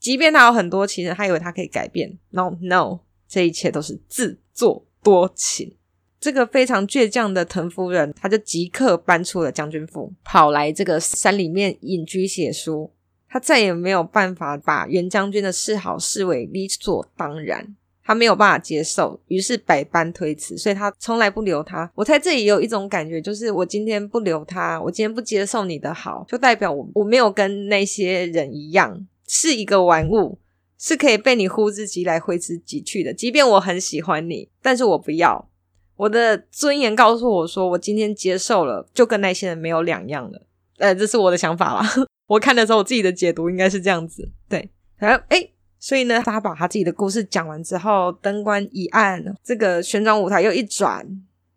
[0.00, 2.18] 即便他有很多情人，他以为他可以改变。
[2.30, 2.98] No No，
[3.28, 5.76] 这一切都是自作多情。
[6.24, 12.90] 这个非常倔强的藤夫人，她就即刻搬出了将军府，跑来这个山里面隐居写书。
[13.28, 21.92] 她再也没有办法把袁将军的示好视为理所当然，她没有办法接受，于是百般推辞，所以她从来不留他。
[21.94, 30.38] 我在这里也有一种感觉，就是我今天不留他，我今天不接受你的好，就代表我我没有跟那些人一样，是一个玩物，
[30.78, 33.12] 是可以被你呼之即来挥之即去的。
[33.12, 35.50] 即便我很喜欢你，但是我不要。
[35.96, 40.46] 我的尊严告诉我说，我今天接受了，就跟那些人没有两样了。
[40.78, 41.88] 呃，这是我的想法啦。
[42.26, 51.06] 我看的时候，我自己的解读应该是这样子，对，然后诶，所以呢，他把他自己的故事讲完之后，灯光一暗，这个旋转舞台又一转，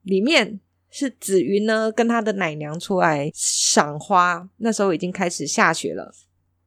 [0.03, 0.59] 里面
[0.91, 6.13] 是紫云呢跟他的奶娘出来赏花，那时候已经开始下雪了，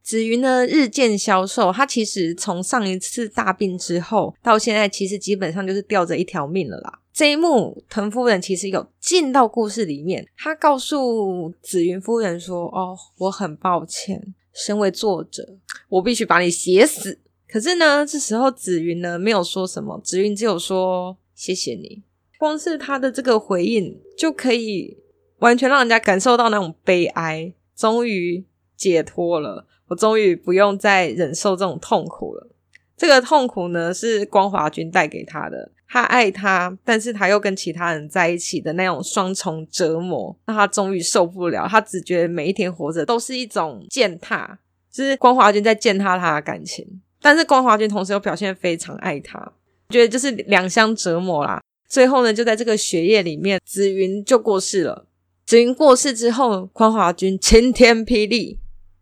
[0.03, 6.99] 紫云呢日渐消瘦，她其实从上一次大病之后到现在，其实基本上就是吊着一条命了啦。
[7.13, 15.57] 这一幕，藤夫人其实有进到故事里面，她告诉紫云夫人说：“哦，我很抱歉，身为作者，
[15.89, 22.01] 我必须把你写死。”可是呢，这时候紫云呢没有说什么，紫云只有说：“谢谢你。”
[22.39, 24.97] 光是她的这个回应就可以
[25.39, 28.45] 完全让人家感受到那种悲哀，终于
[28.77, 29.67] 解脱了。
[29.89, 32.47] 我终于不用再忍受这种痛苦了。
[32.95, 35.73] 这个痛苦呢，是光华君带给他的。
[35.93, 41.67] 他爱他，但是他又跟其他人在一起的那种双重折磨，让他终于受不了。
[41.69, 44.57] 他只觉得每一天活着都是一种践踏，
[44.89, 46.87] 就是光华君在践踏他的感情。
[47.21, 49.51] 但是光华君同时又表现非常爱他，
[49.89, 51.61] 觉得就是两相折磨啦。
[51.89, 55.07] 最后呢，就在这个雪夜里面，紫云就过世了。
[55.45, 58.59] 紫云过世之后，光华君晴天霹雳。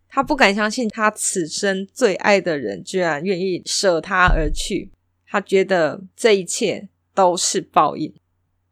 [0.09, 4.89] 他不敢相信，他此生最爱的人居然愿意舍他而去。
[5.29, 8.13] 他觉得这一切都是报应。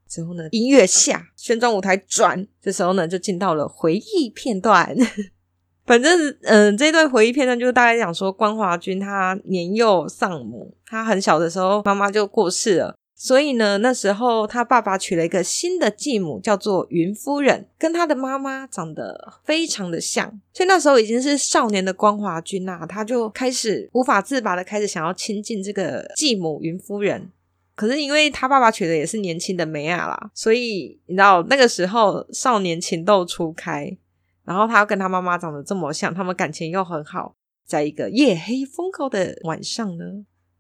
[0.07, 4.95] 之后呢，音乐下，旋转舞台转，这时候呢，就进到了回忆片段。
[5.85, 12.97] 反正，嗯，这段回忆片段就是大概讲说，关华君他年幼丧母，他很小的时候妈妈就过世了。
[13.19, 20.39] 所以呢，那时候他爸爸娶了一个新的继母，叫做云夫人，跟他的妈妈长得非常的像。
[20.53, 27.31] 所以那时候已经是少年的光华君啊，他就开始无法自拔的开始想要亲近这个继母云夫人。
[27.73, 33.97] 可是因为他爸爸娶的也是年轻的梅亚啦，所以你知道那个时候少年情窦初开，
[34.45, 40.05] 然后他跟他妈妈长得这么像，他们感情又很好，在一个夜黑风高的晚上呢，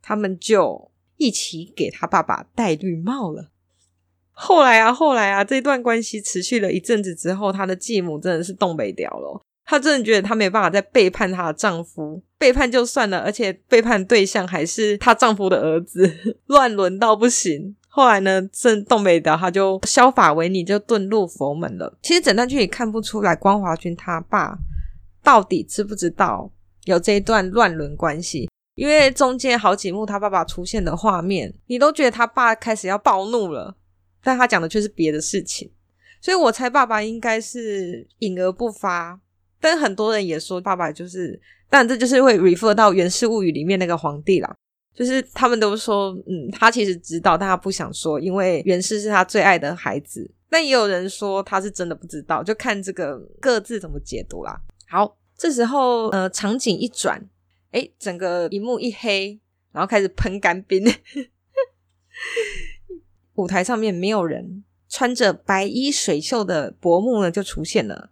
[0.01, 0.89] 他们就。
[1.17, 3.49] 一起给他爸爸戴绿帽了。
[4.31, 9.41] 后来啊，后来啊，这段关系持续了一阵子之后，他的继母真的是东北掉了。
[9.69, 16.09] 她真的觉得她没办法再背叛她的丈夫，背叛就算了，而且背叛对象还是她丈夫的儿子，
[16.47, 17.75] 乱伦到不行。
[17.89, 21.97] 后来呢，正东北掉，他就削发为尼，就遁入佛门了。
[22.03, 24.57] 其实整段剧也看不出来光华君他爸
[25.21, 26.49] 到底知不知道
[26.85, 28.47] 有这一段乱伦关系。
[28.77, 33.75] 因为中间好几幕他爸爸出现的画面，你都觉得他爸开始要暴怒了，
[34.23, 35.67] 但他讲的却是别的事情，
[36.21, 39.19] 所以我猜爸爸应该是隐而不发。
[39.59, 44.55] 但很多人也说爸爸就是，但这就是会 refer 到《源氏物语》里面那个皇帝啦，
[44.93, 50.29] 就是他们都说，嗯，他其实知道，但他不想说，因为源氏是他最爱的孩子。
[50.51, 54.55] 但也有人说他是真的不知道，就看这个各自怎么解读啦。
[54.87, 57.19] 好，这时候呃，场景一转。
[57.71, 59.39] 诶，整个荧幕一黑，
[59.71, 60.85] 然后开始喷干冰。
[63.35, 68.09] 舞台上面没有人，穿着白衣水袖的伯木呢就出现了。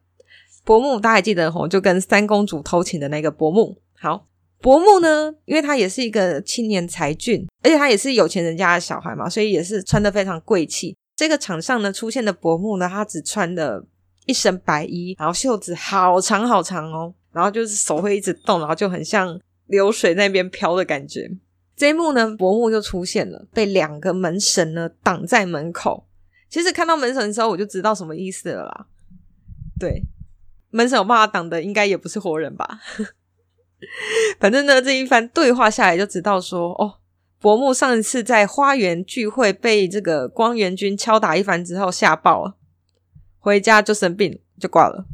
[0.63, 3.81] 伯木大家还记得吼，就跟三公主偷情的那个伯木。
[3.97, 4.27] 好，
[4.61, 10.95] 伯木呢，因为他也是一个青年才俊，而且他也是有钱人家的小孩嘛，所以也是穿得非常贵气。
[11.15, 13.85] 这个场上呢出现的伯木呢，他只穿了
[14.25, 17.13] 一身白衣，然后袖子好长好长哦。
[17.35, 21.29] 然后就是手会一直动，然后就很像流水那边飘的感觉。
[21.75, 26.07] 这一幕呢，伯木就出现了，被两个门神呢挡在门口。
[26.47, 28.87] 其实看到门神的时候，我就知道什么意思了啦。
[29.77, 30.03] 对，
[30.69, 32.79] 门神有办法挡的，应该也不是活人吧？
[34.39, 36.99] 反正呢，这一番对话下来，就知道说，哦，
[37.41, 42.55] 伯木上一次在花园聚会被这个光源君敲打一番之后吓爆了，
[43.37, 45.05] 回家就生病就挂了。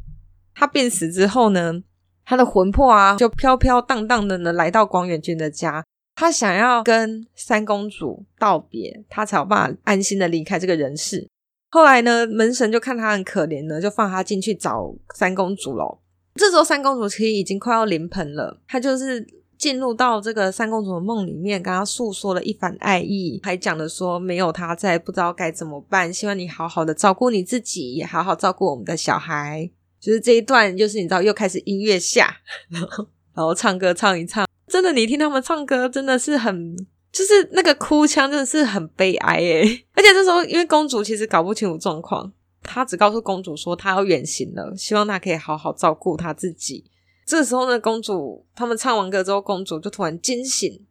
[0.54, 1.82] 他病死之后呢，
[2.26, 5.84] 他的魂魄啊，就飘飘荡荡的呢，来到广远君的家。
[6.16, 11.28] 他想要跟三公主道别，他才有办法安心的离开这个人世。
[11.72, 16.00] 后来呢，门神就看他很可怜呢，就放他进去找三公主喽。
[16.36, 19.26] 这时候三公主其实已经快要临盆了，他就是
[19.58, 29.72] 进入到这个三公主的梦里面，跟他诉说了一番爱意，还讲了说没有他在，不知道该怎么办，希望你好好的照顾你自己，也好好照顾我们的小孩。
[30.02, 32.36] 就是这一段，就是你知道，又开始音乐下，
[32.70, 36.76] 然 后然后唱歌唱一唱，真的，你听他们唱歌，真的是很，
[37.12, 39.86] 就是那个哭腔，真的是很悲哀诶。
[39.94, 42.34] 而且这时候，因为公主其实搞不清楚状况，
[42.64, 46.84] 她只告诉公主说她要远行了，希望她可以好好照顾她自己。
[47.24, 50.84] 这时候呢，公主他们唱完歌之后，公主就突然惊醒，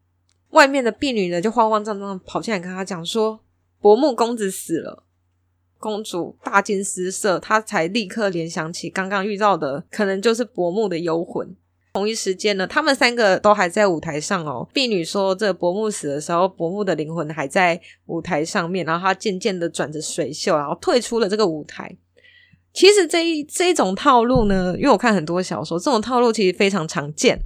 [0.51, 3.41] 外面的婢女呢就慌慌张张跑进来跟她讲说，
[3.81, 5.05] 伯木公子死了。
[5.81, 11.57] 公主大惊失色，她才立刻联想起刚刚遇到的可能就是伯木的幽魂。
[11.95, 14.69] 同一时间呢，他们三个都还在舞台上哦。
[14.73, 21.97] 婢女说，这个伯木死的时候，伯木的灵魂还在舞台上面，然后他渐渐的转着水袖，然后退出了这个舞台。
[22.73, 27.41] 其实这一这一种套路呢，因为我看很多小说，这种套路其实非常常见。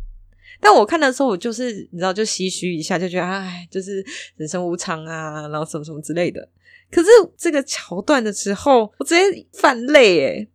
[0.61, 4.05] 但我看的时候，我就是你知道，就唏嘘一下，就觉得哎，就是
[4.37, 6.47] 人生无常啊，然后什么什么之类的。
[6.91, 10.49] 可是这个桥段的时候，我直接犯泪诶。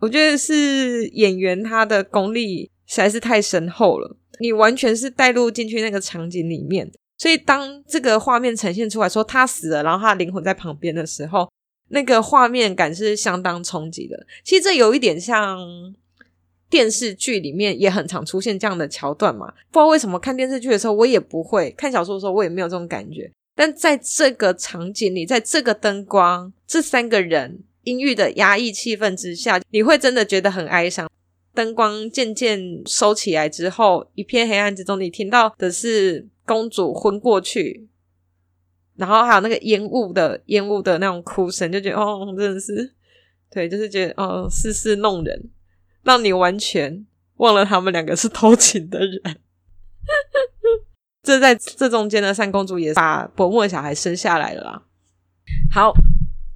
[0.00, 6.88] 我觉得是演员他的功力实在是太深厚了，你完全是带入进去那个场景里面。
[7.16, 11.50] 所以当这个画面呈现出来说他死了，然后他灵魂在旁边的时候，
[11.88, 14.24] 那个画面感是相当冲击的。
[14.44, 15.58] 其实这有一点像
[16.70, 19.52] 电视剧里面也很常出现这样的桥段嘛。
[19.72, 23.28] 不知道为什么看电视剧的时候我也不会，看小说的时候我也没有这种感觉。
[23.58, 31.10] 但在这个场景里，在这个灯光，这三个人阴郁的压抑气氛之下，你会真的觉得很哀伤。
[31.52, 37.88] 灯光渐渐收起来之后，一片黑暗之中，你听到的是公主昏过去，
[38.94, 42.92] 然后还有那个烟雾的烟雾的那种哭声，就觉得哦，真的是，
[43.50, 45.50] 对，就是觉得哦，世事弄人，
[46.04, 47.04] 让你完全
[47.38, 49.20] 忘了他们两个是偷情的人。
[51.28, 54.82] 这在这中间呢，三公主也把伯木的小孩生下来了啦。
[55.70, 55.92] 好，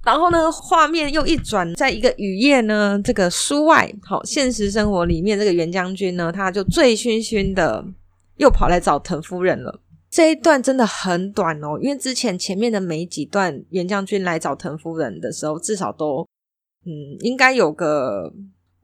[0.03, 7.85] 然后呢，画面又一转，在一个雨夜呢，这个书外，好，现实生活里面，这个袁将军呢，他就醉醺醺的
[8.37, 9.79] 又跑来找藤夫人了。
[10.09, 16.27] 这一段真的很短哦，因为之前前面的每几段，袁将军来找藤夫人的时候，至少都
[16.87, 18.33] 嗯，应该有个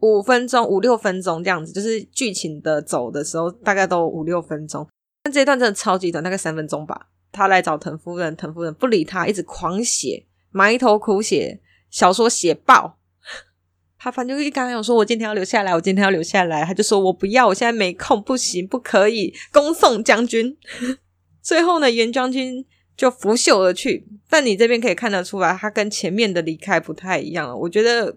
[0.01, 4.87] 五分钟、五六分钟这样子，就是剧情的走的时候，大概都五六分钟。
[5.23, 7.07] 但这一段真的超级短，大概三分钟吧。
[7.31, 11.59] 他来找藤夫人，藤夫人不理他，一直狂写，埋头苦写，
[11.89, 12.97] 小说写爆。
[13.99, 20.57] 他反正就一刚刚有说，我今天要留下来，我今天要留下来，他就说我不要，我现在没空，不行，不可以，恭送将军。
[21.43, 22.65] 最后呢，原将军
[22.95, 24.07] 就拂袖而去。
[24.29, 27.55] 但你这边可以看得出来，他跟前面的离开不太一样了。
[27.55, 28.15] 我觉得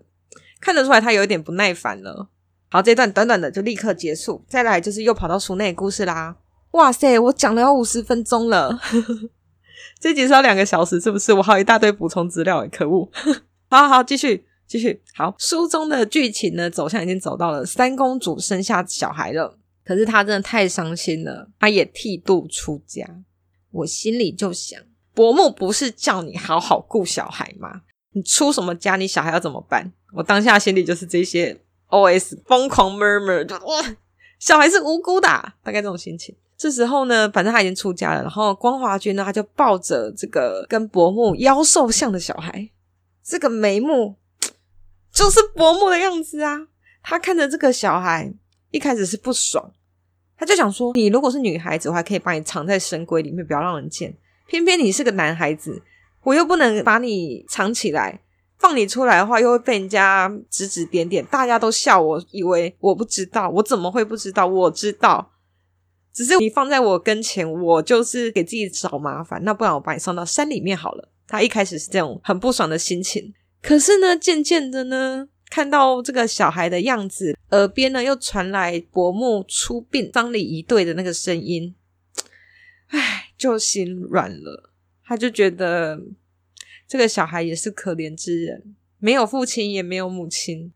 [0.60, 2.28] 看得出来，他有一点不耐烦了。
[2.70, 4.44] 好，这段短短的就立刻结束。
[4.48, 6.36] 再来就是又跑到书内故事啦。
[6.72, 8.80] 哇塞，我讲了要五十分钟了，
[10.00, 11.32] 这集是要两个小时，是不是？
[11.32, 13.10] 我还有一大堆补充资料，可恶！
[13.68, 15.02] 好好好，继续继续。
[15.14, 23.06] 好，书中的剧情呢，走向已经走到了三公主生下小孩了，可是她真的太伤心了，她也剃度出家。
[23.70, 24.80] 我心里就想，
[25.14, 27.82] 伯母不是叫你好好顾小孩吗？
[28.14, 29.92] 你出什么家，你小孩要怎么办？
[30.14, 33.96] 我当下心里就是这些 OS 疯狂 murmur，就哇，
[34.38, 35.28] 小孩是无辜的，
[35.62, 36.34] 大概这种心情。
[36.62, 42.70] 这时候呢，反正他已经出家了，然后光华君呢，他就抱着这个跟伯木妖兽像的小孩，
[43.20, 44.14] 这个眉目
[45.12, 46.68] 就是伯木的样子啊。
[47.02, 48.32] 他看着这个小孩，
[48.70, 49.72] 一开始是不爽，
[50.36, 54.16] 他就想说：你如果是女孩子，我还可以把你藏在深闺里面，不要让人见。
[54.46, 55.82] 偏偏你是个男孩子，
[56.22, 58.20] 我又不能把你藏起来，
[58.56, 64.46] 放你出来的话，又会被人家指指点点，大家都笑我，以为我不知道，我怎么会不知道？
[64.46, 65.28] 我知道。
[66.12, 69.42] 只是你放在我跟前，我就是给自己找麻烦。
[69.44, 71.08] 那不然我把你送到山里面好了。
[71.26, 73.32] 他一开始是这种很不爽的心情，
[73.62, 81.74] 可是呢，渐渐的呢，看到这个小孩的样子，耳边呢又传来伯木出殡丧礼仪队的那个声音，
[82.88, 84.70] 唉，就心软了。
[85.04, 85.98] 他就觉得
[86.86, 90.72] 这个小孩也是可怜之人，没有父亲，也没有母亲。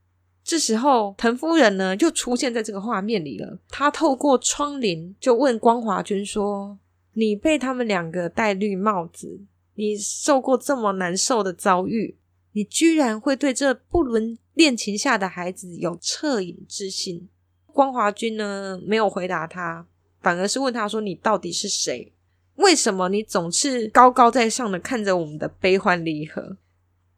[0.46, 3.58] 这时候，藤夫人呢就出现在这个画面里了。
[3.68, 6.78] 她透过窗棂就问光华君说
[7.14, 9.40] ：“你被他们两个戴绿帽子，
[9.74, 12.16] 你受过这么难受的遭遇，
[12.52, 17.28] 你居然会对这不伦恋情下的孩子有恻隐之心？”
[17.66, 19.84] 光华君呢没有回答他，
[20.20, 22.12] 反而是问他说：“你到底是谁？
[22.54, 26.56] 为什么你总是高高在上的看着我们的悲欢离合？”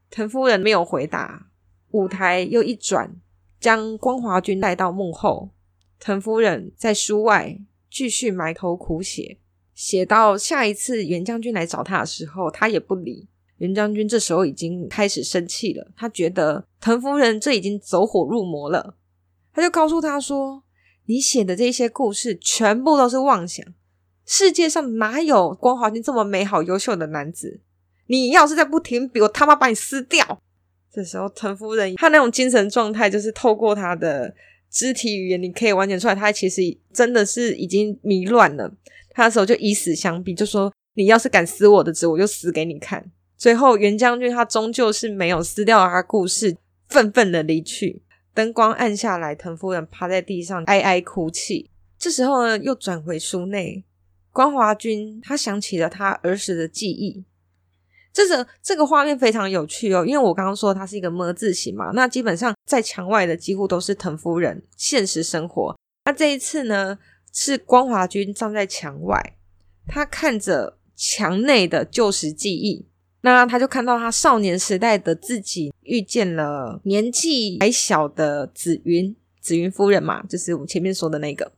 [0.09, 1.48] 藤夫人没有回答。
[1.91, 3.17] 舞台又一转，
[3.59, 5.51] 将光华君带到幕后。
[5.99, 7.59] 藤夫人在书外
[7.91, 9.39] 继续埋头苦写，
[9.75, 13.29] 写到下一次袁将军来找他的时候，他也不理。
[13.57, 18.95] 袁将军这时候已经开始生气了，他觉得藤夫人这已经走火入魔了，
[19.53, 20.63] 他就告诉他说
[21.07, 23.67] ：“你写的这些故事全部都是妄想，
[24.25, 27.61] 世界上哪有光华君这么美好优秀的男子？
[28.07, 30.41] 你要是再不停笔，我他妈把你撕掉！”
[30.99, 34.35] 这时候，藤夫人她那种精神状态，就是透过她的
[34.69, 36.61] 肢体语言，你可以完全出来，她其实
[36.93, 38.69] 真的是已经迷乱了。
[39.11, 46.57] 她的时候就以死相逼，就说：“你要是敢撕我的纸，我就死给你看。”最后，袁将军他终究是没有撕掉他故事，
[46.89, 48.03] 愤愤的离去。
[48.35, 51.71] 灯光暗下来，藤夫人趴在地上哀哀哭泣。
[51.97, 53.85] 这时候呢，又转回书内，
[54.33, 57.23] 光华君他想起了他儿时的记忆。
[58.19, 65.79] 这个这个画面非常有趣哦，因为我刚刚说它是一个么字形嘛，那基本上在墙外的几乎都是藤夫人现实生活。
[66.05, 66.99] 那这一次呢，
[67.33, 69.37] 是光华君站在墙外，
[69.87, 72.89] 他看着墙内的旧时记忆，
[73.21, 81.53] 那他就看到他少年时代的自己遇见了年纪还小的紫云，紫云夫人嘛，就是我们前面说的那个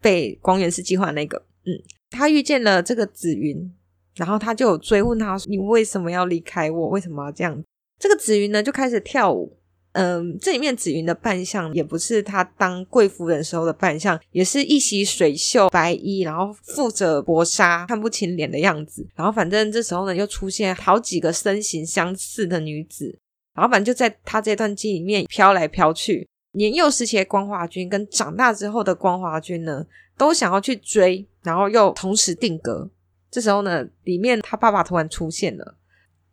[0.00, 1.78] 被光源氏计划那个，嗯，
[2.10, 3.72] 他遇见了这个紫云。
[4.14, 6.88] 然后他就有追问他：“你为什么要离开我？
[6.88, 7.62] 为什么要这样？”
[7.98, 9.56] 这个紫云呢，就开始跳舞。
[9.92, 19.06] 嗯，这里面紫云的扮相也不是她当贵夫人时候的扮相，也是一袭水袖白衣，然后覆着薄纱，看不清脸的样子。
[19.14, 23.18] 然后反正这时候呢，又出现好几个身形相似的女子。
[23.54, 26.26] 然后反正就在他这段记里面飘来飘去。
[26.52, 29.84] 年幼时期的光华君跟长大之后的光华君呢，
[30.16, 32.90] 都想要去追，然后又同时定格。
[33.32, 35.78] 这时候呢，里面他爸爸突然出现了。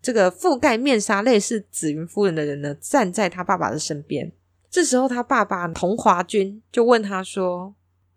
[0.02, 4.30] 这个覆盖面纱类似紫云夫人的人呢，站在他爸爸的身边。
[4.70, 7.74] 这时候他爸爸同华君就问他说：“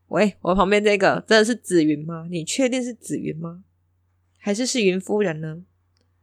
[0.08, 2.26] 喂，我旁边这个真的是紫云吗？
[2.28, 3.62] 你确定是紫云吗？
[4.38, 5.62] 还是是云夫人呢？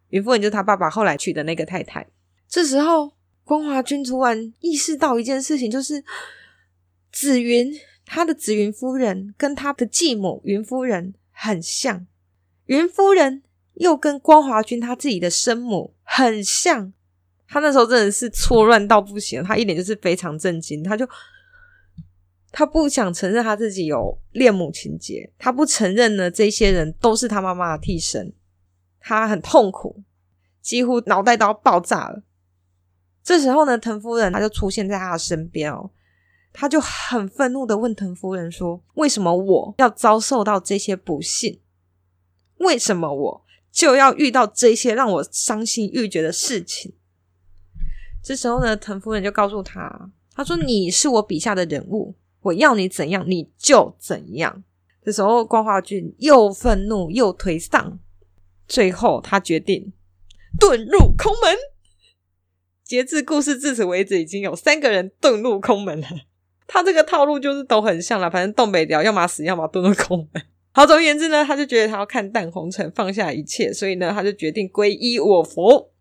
[0.10, 2.06] 云夫人就是他爸爸后来娶的那个太太。”
[2.50, 3.14] 这时候
[3.46, 6.04] 光华君突然意识到一件事情，就是
[7.10, 7.74] 紫云
[8.06, 12.06] 他的紫云夫人跟他的继母云夫人很像。
[12.70, 13.42] 云夫人
[13.74, 16.94] 又跟光华君他自己的生母很像，
[17.48, 21.08] 他那时候真的是错乱到不行，他一脸就是非常震惊，他就
[22.52, 28.32] 他不想承认他自己有恋母情结，他不承认呢，这些人都是他妈妈的替身，
[29.00, 30.04] 他很痛苦，
[30.62, 32.22] 几乎脑袋都要爆炸了。
[33.24, 35.90] 这时候呢，藤夫人他就出现在他的身边哦，
[36.54, 41.60] 他就很愤怒的问藤夫人说：“为什么我要遭受到这些不幸？”
[42.60, 46.94] 为什么我就要遇到这些让我伤心欲绝的事情？
[48.24, 54.64] 这时候呢，藤夫人就告诉他：“他说你是我笔下的人物，我要你怎样你就怎样。”
[55.04, 57.98] 这时候光华俊又愤怒又颓丧，
[58.68, 59.94] 最后他决定
[60.60, 61.56] 遁入空门。
[62.84, 66.08] 截至故事至此为止，已经有三个人遁入空门了。
[66.68, 70.44] 他这个套路就是都很像了，反正东北调，要么死，要么遁入空门。
[70.80, 75.92] 好，总而言之呢，他就觉得他要看淡红尘，放下一切，所以呢，他就决定皈依我佛。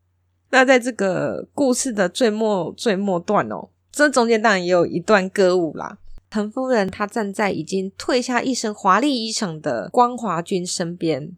[0.51, 5.99] 那在这个故事的最末最末段哦，这中间当然也有一段歌舞啦。
[6.31, 11.33] 藤夫人她站在已经褪下一身华丽衣裳的光华君身边，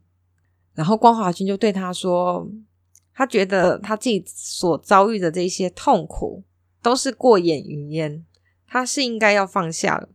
[0.74, 2.46] 然后光华君就对他说，
[3.14, 6.44] 他觉得他自己所遭遇的这些痛苦
[6.82, 8.22] 都是过眼云烟，
[8.68, 10.10] 他是应该要放下了。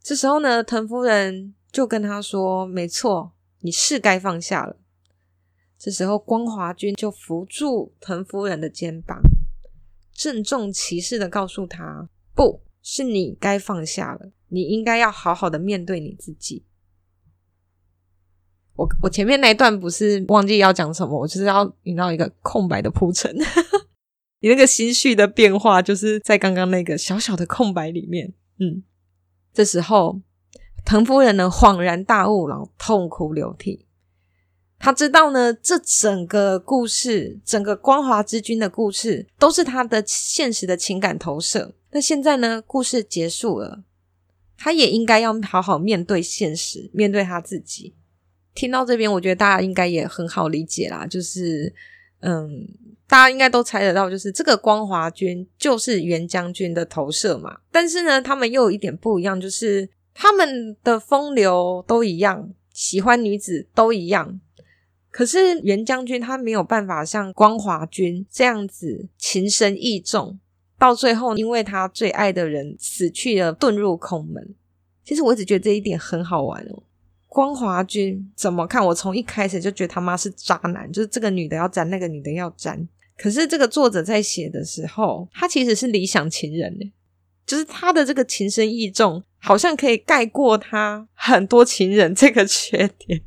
[0.00, 1.54] 这时候呢，藤夫人。
[1.72, 4.76] 就跟他说：“没错，你是该放下了。”
[5.78, 9.20] 这时候，光华君就扶住藤夫人的肩膀，
[10.12, 16.66] 郑重其事的告诉他：“不是你该放下了，你应该要好好的面对你自己。”
[18.76, 23.34] 我我前面那一段不是忘记要讲什么，我就是要引到一个空白的铺陈。
[24.40, 28.34] 你那个心绪的变化，就是在刚刚那个小小的空白里面。
[28.58, 28.82] 嗯，
[29.54, 30.20] 这时候。
[30.84, 33.86] 藤夫人呢，恍然大悟，然后痛哭流涕。
[34.78, 41.76] 他知道呢，这整个故事，整个光华之君的故事，都是他的现实的情感投射。
[41.92, 43.84] 那现在呢，故事结束了，
[44.58, 47.94] 他也应该要好好面对现实，面对他自己。
[48.54, 51.72] 听到这边，我觉得大家应该也很好理解啦，就是，
[52.18, 52.66] 嗯，
[53.06, 57.60] 大家应该都猜得到，就是这个光华君就是袁将军的投射嘛。
[57.70, 59.88] 但是呢，他们又有一点不一样，就是。
[60.14, 64.40] 他们的风流都一样，喜欢女子都一样，
[65.10, 70.38] 可是袁将军他没有办法像光华君这样子情深意重，
[70.78, 74.54] 到最后因为他最爱的人死去了，遁入空门。
[75.04, 76.82] 其实我一直觉得这一点很好玩哦。
[77.26, 78.84] 光华君怎么看？
[78.86, 82.86] 我从一开始就觉得他妈是渣男，就是这个女的要粘，那个女的要粘。
[83.16, 86.92] 可是这个作者在写的时候，他其实是理想情人呢。
[87.46, 93.22] 就是他的这个情深意重，好像可以盖过他很多情人这个缺点。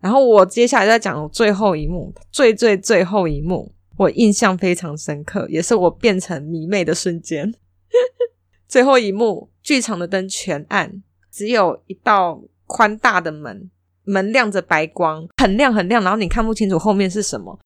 [0.00, 7.52] 然后我接下来再讲最后一幕，最最最后一幕，我印象非常深刻，也是我变成迷妹的瞬间。
[8.68, 13.70] 最后一幕，剧场的灯全暗，只有一道宽大的门，
[14.04, 17.58] 门亮着白光，很亮很亮，然后你看不清楚后面是什么。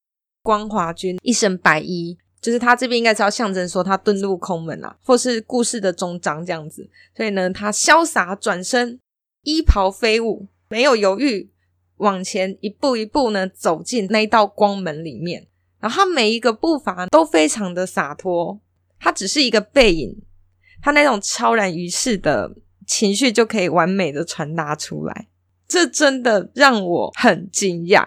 [0.42, 2.16] 光华君一身白衣。
[2.42, 6.90] 就是他这边应该是要象征说他遁入空门啊，或是故事的终章这样子。
[7.16, 8.98] 所以呢，他潇洒转身，
[9.44, 11.50] 衣袍飞舞，没有犹豫，
[11.98, 15.46] 往前一步一步呢走进那一道光门里面，
[15.78, 18.60] 然后他每一个步伐都非常的洒脱，
[18.98, 20.20] 他只是一个背影，
[20.82, 22.56] 他那种超然于世的
[22.88, 25.28] 情绪就可以完美的传达出来，
[25.68, 28.04] 这真的让我很惊讶。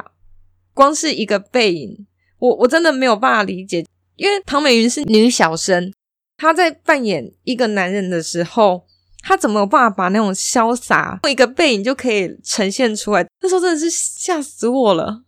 [0.73, 2.05] 光是一个背影，
[2.37, 3.85] 我我真的没有办法理解，
[4.15, 5.93] 因为唐美云是女小生，
[6.37, 8.85] 她在扮演一个男人的时候，
[9.21, 13.27] 她怎么有办法把那种潇洒用一个背影就可以呈现出来？
[13.41, 15.23] 那时候真的是吓死我了，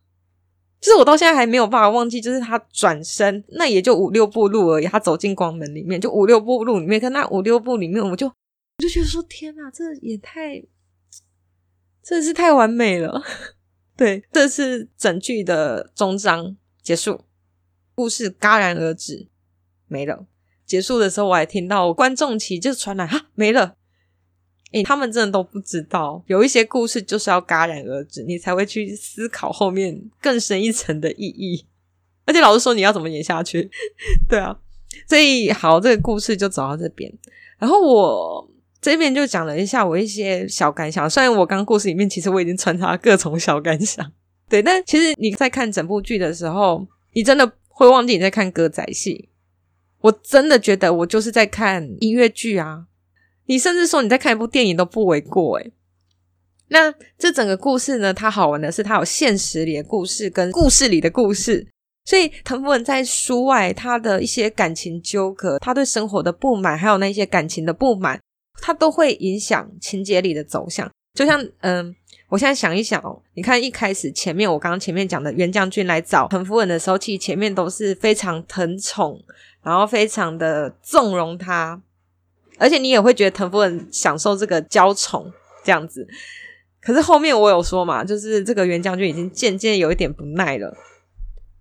[0.79, 10.63] 就是我到现在还没有办法忘记，就是她转身，那也就五六步路而已，她走进光门里面，就五六步路里面，跟那五六步里面，我就我就觉得说，天哪，这也太，
[12.03, 13.23] 真的是太完美了。
[13.97, 17.21] 对，这是整剧的终章结束，
[17.97, 19.27] 故事戛然而止，
[19.87, 20.27] 没了。
[20.67, 23.75] 结束的时候，我还听到观众席就传来“哈，没了”。
[24.71, 31.65] 诶，他们真的都不知道，有一些故事就是要戛然而止，你才会去思考后面更深一层的意义。
[32.27, 33.67] 而且老师说你要怎么演下去，
[34.29, 34.55] 对啊。
[35.09, 37.11] 所以好，这个故事就走到这边，
[37.57, 38.51] 然后我。
[38.79, 44.09] 这边就讲了一下我一些小感想，虽然我刚故事里面其实我已经穿插各种小感想，
[44.47, 49.29] 对，但其实你在看整部剧的时候，你真的会忘记你在看歌仔戏。
[50.01, 52.87] 我真的觉得我就是在看音乐剧啊！
[53.45, 55.71] 你甚至说你在看一部电影都不为过诶。
[56.69, 61.67] 那这整个故事呢，它好玩的是它有现实里的故事跟故事里的故事，
[62.05, 68.19] 所以藤福文在书外他的一些感情纠葛，他对生活的不满，还有那些感情的不满。
[68.59, 71.95] 它都会影响情节里的走向，就像嗯，
[72.29, 79.23] 我现在想一想哦，你看一开始前面我刚刚前面讲的袁将军来找藤夫人的时候，其实前面都是非常疼宠，
[79.63, 81.81] 然后非常的纵容他，
[82.57, 85.31] 而且你也会觉得藤夫人享受这个娇宠
[85.63, 86.05] 这样子。
[86.81, 90.75] 可是后面我有说嘛，就是这个袁将军已经渐渐有一点不耐了。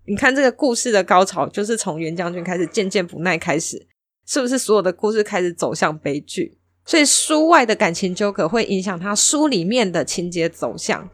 [0.06, 3.86] 你看这个故事的高潮，就是从袁将军开始渐渐不耐开始，
[4.26, 6.58] 是不是所有的故事开始走向悲剧？
[6.86, 11.06] 所以书外的感情纠葛会影响他书里面的情节走向。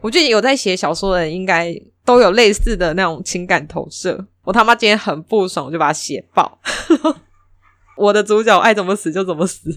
[0.00, 1.72] 我觉得有在写小说的人应该
[2.04, 4.26] 都有类似的那种情感投射。
[4.42, 6.58] 我他妈今天很不爽，我就把它写爆。
[7.96, 9.70] 我的主角爱怎么死就怎么死，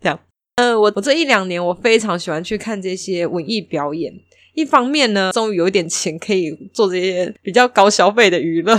[0.00, 0.16] 这样。
[0.54, 4.14] 呃，我我这一两年我非常喜欢去看这些文艺表演。
[4.54, 8.78] 一方面呢，终于有一点钱可以做这些比较高消费的娱乐。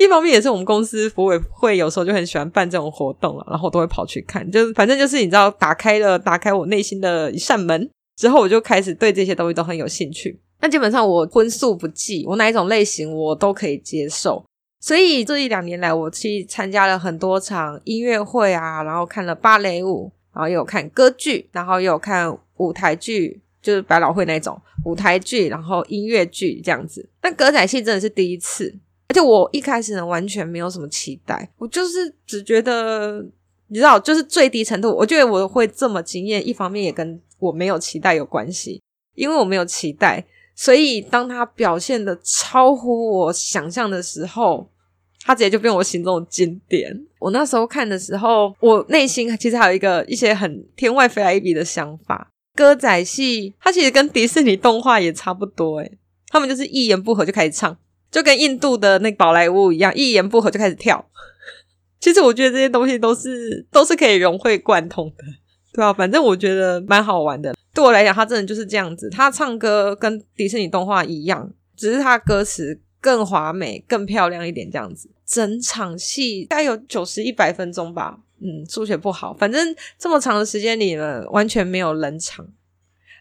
[0.00, 7.86] 一方面也是我们公司福委会有时候就很喜欢办这种活动了，然后都会跑去看，就反正就是你知道，打开了打开我内心的一扇门
[8.16, 10.40] 之后，我就开始对这些东西都很有兴趣。
[10.62, 14.42] 那基本上我荤素不忌，我哪一种类型我都可以接受。
[14.80, 27.06] 所以这一两年来，我去参加了很多场音乐会啊，然后看了芭蕾舞，然后也有看歌剧，然后也有看舞台剧，就是百老汇那种舞台剧，然后音乐剧这样子。
[27.20, 28.74] 但歌仔戏真的是第一次。
[29.10, 33.20] 而且我一开始呢，完全没有什么期待，我就是只觉得，
[33.66, 38.80] 你知道，就是最低程度，我觉得我会这么惊艳，一方面也跟我没有期待有关系，
[39.16, 44.70] 因为我没有期待，所以当他表现的超乎我想象的时候，
[45.24, 46.96] 他直接就变我心中的经典。
[47.18, 55.98] 我那时候看的时候，我内心其实还有一个一些很天外飞来一笔的想法，歌仔戏它其实跟迪士尼动画也差不多，诶，
[56.28, 57.76] 他们就是一言不合就开始唱。
[58.10, 61.04] 就跟印度的那宝莱坞一样，一言不合就开始跳。
[62.00, 65.24] 其实我觉得这些东西都是都是可以融会贯通的，
[65.72, 65.92] 对啊？
[65.92, 67.54] 反正我觉得蛮好玩的。
[67.74, 69.08] 对我来讲，他真的就是这样子。
[69.10, 75.10] 他唱歌跟迪士尼动画一样，只是他歌词更华美、更漂亮一点，这样子。
[75.26, 78.18] 整场戏大概有九十一百分钟吧。
[78.40, 82.46] 嗯，数学不好，反正这么长的时间里呢，完全没有冷场。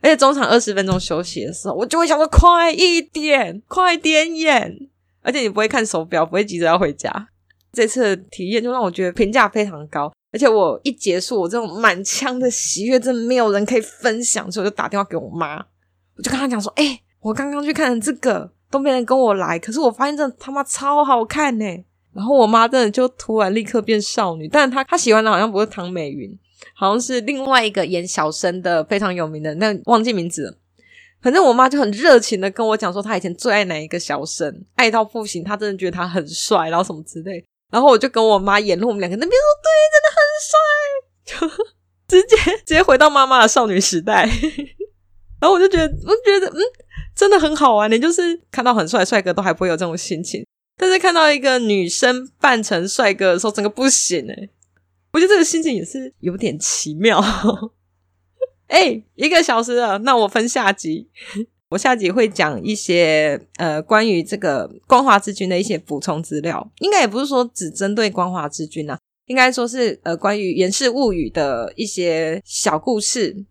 [0.01, 4.89] 而且中场二十分钟休息的时候，我就会想说快一点，快点演。
[5.21, 7.11] 而且你不会看手表，不会急着要回家。
[7.71, 10.11] 这次的体验就让我觉得评价非常高。
[10.31, 15.57] 而且我一结束，我这种满腔的喜悦，真的没有人可以分享，所以我就打电话给我妈，
[16.15, 21.65] 我就跟她讲说：“哎、我刚刚去看这个，都没人跟我来，可是我发现这他妈超好看呢。”
[22.13, 26.31] 然后我妈真的就突然立刻变少女，但是她她喜欢的好像不是唐美云。
[26.76, 30.57] 好像是另外一个演小生的非常有名的，那忘记名字了。
[31.22, 37.43] 反正我妈就很热情的跟我讲说，她以前最爱哪一个小生，爱到不行，她真的觉得他很帅，然后什么之类。
[37.72, 41.66] 然后我就跟我妈演，我们两个那边说对，真的很帅，就
[42.07, 44.26] 直接直接回到妈妈的少女时代。
[45.39, 46.60] 然后我就觉得，我觉得，嗯，
[47.16, 47.89] 真的很好玩。
[47.91, 50.45] 你就是看到很帅的帅哥都还不会有这种心情，
[50.78, 54.49] 但是看到一个女生扮成帅哥的时候，整个不行诶、
[55.12, 57.24] 我觉得这个心情也是有点奇妙。
[58.68, 61.10] 哎、一个小时了，那我分下集。
[61.70, 68.97] 我下集会讲一些呃关于这个光华之君的一些补充资料，应该也不是说只针对光华之君啊，
[69.28, 73.45] 应该说是呃关于源氏物语的一些小故事，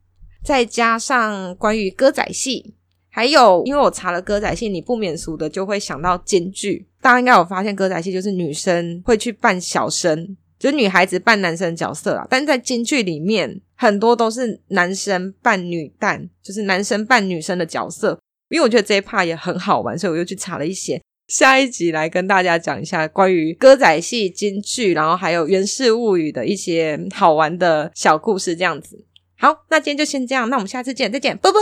[0.45, 2.75] 再加上关于歌仔戏，
[3.09, 13.61] 还有因为我查了歌仔戏，你不免俗的就会想到京剧，大家应该有发现歌仔戏就是女生会去扮小生，就是女孩子扮男生角色啊，但在京剧里面。
[13.81, 18.19] 很多都是男生扮女旦，就是男生扮女生的角色。
[18.49, 21.01] 因为我觉得这一 part 也很好玩，所以我又去查了一些。
[21.29, 29.05] 下一集来跟大家讲一下关于歌仔戏、京剧，然后还有源氏物语的一些好玩的小故事，这样子。
[29.39, 31.61] 好，那今天就先这样，那我们下次见，再见，啵啵。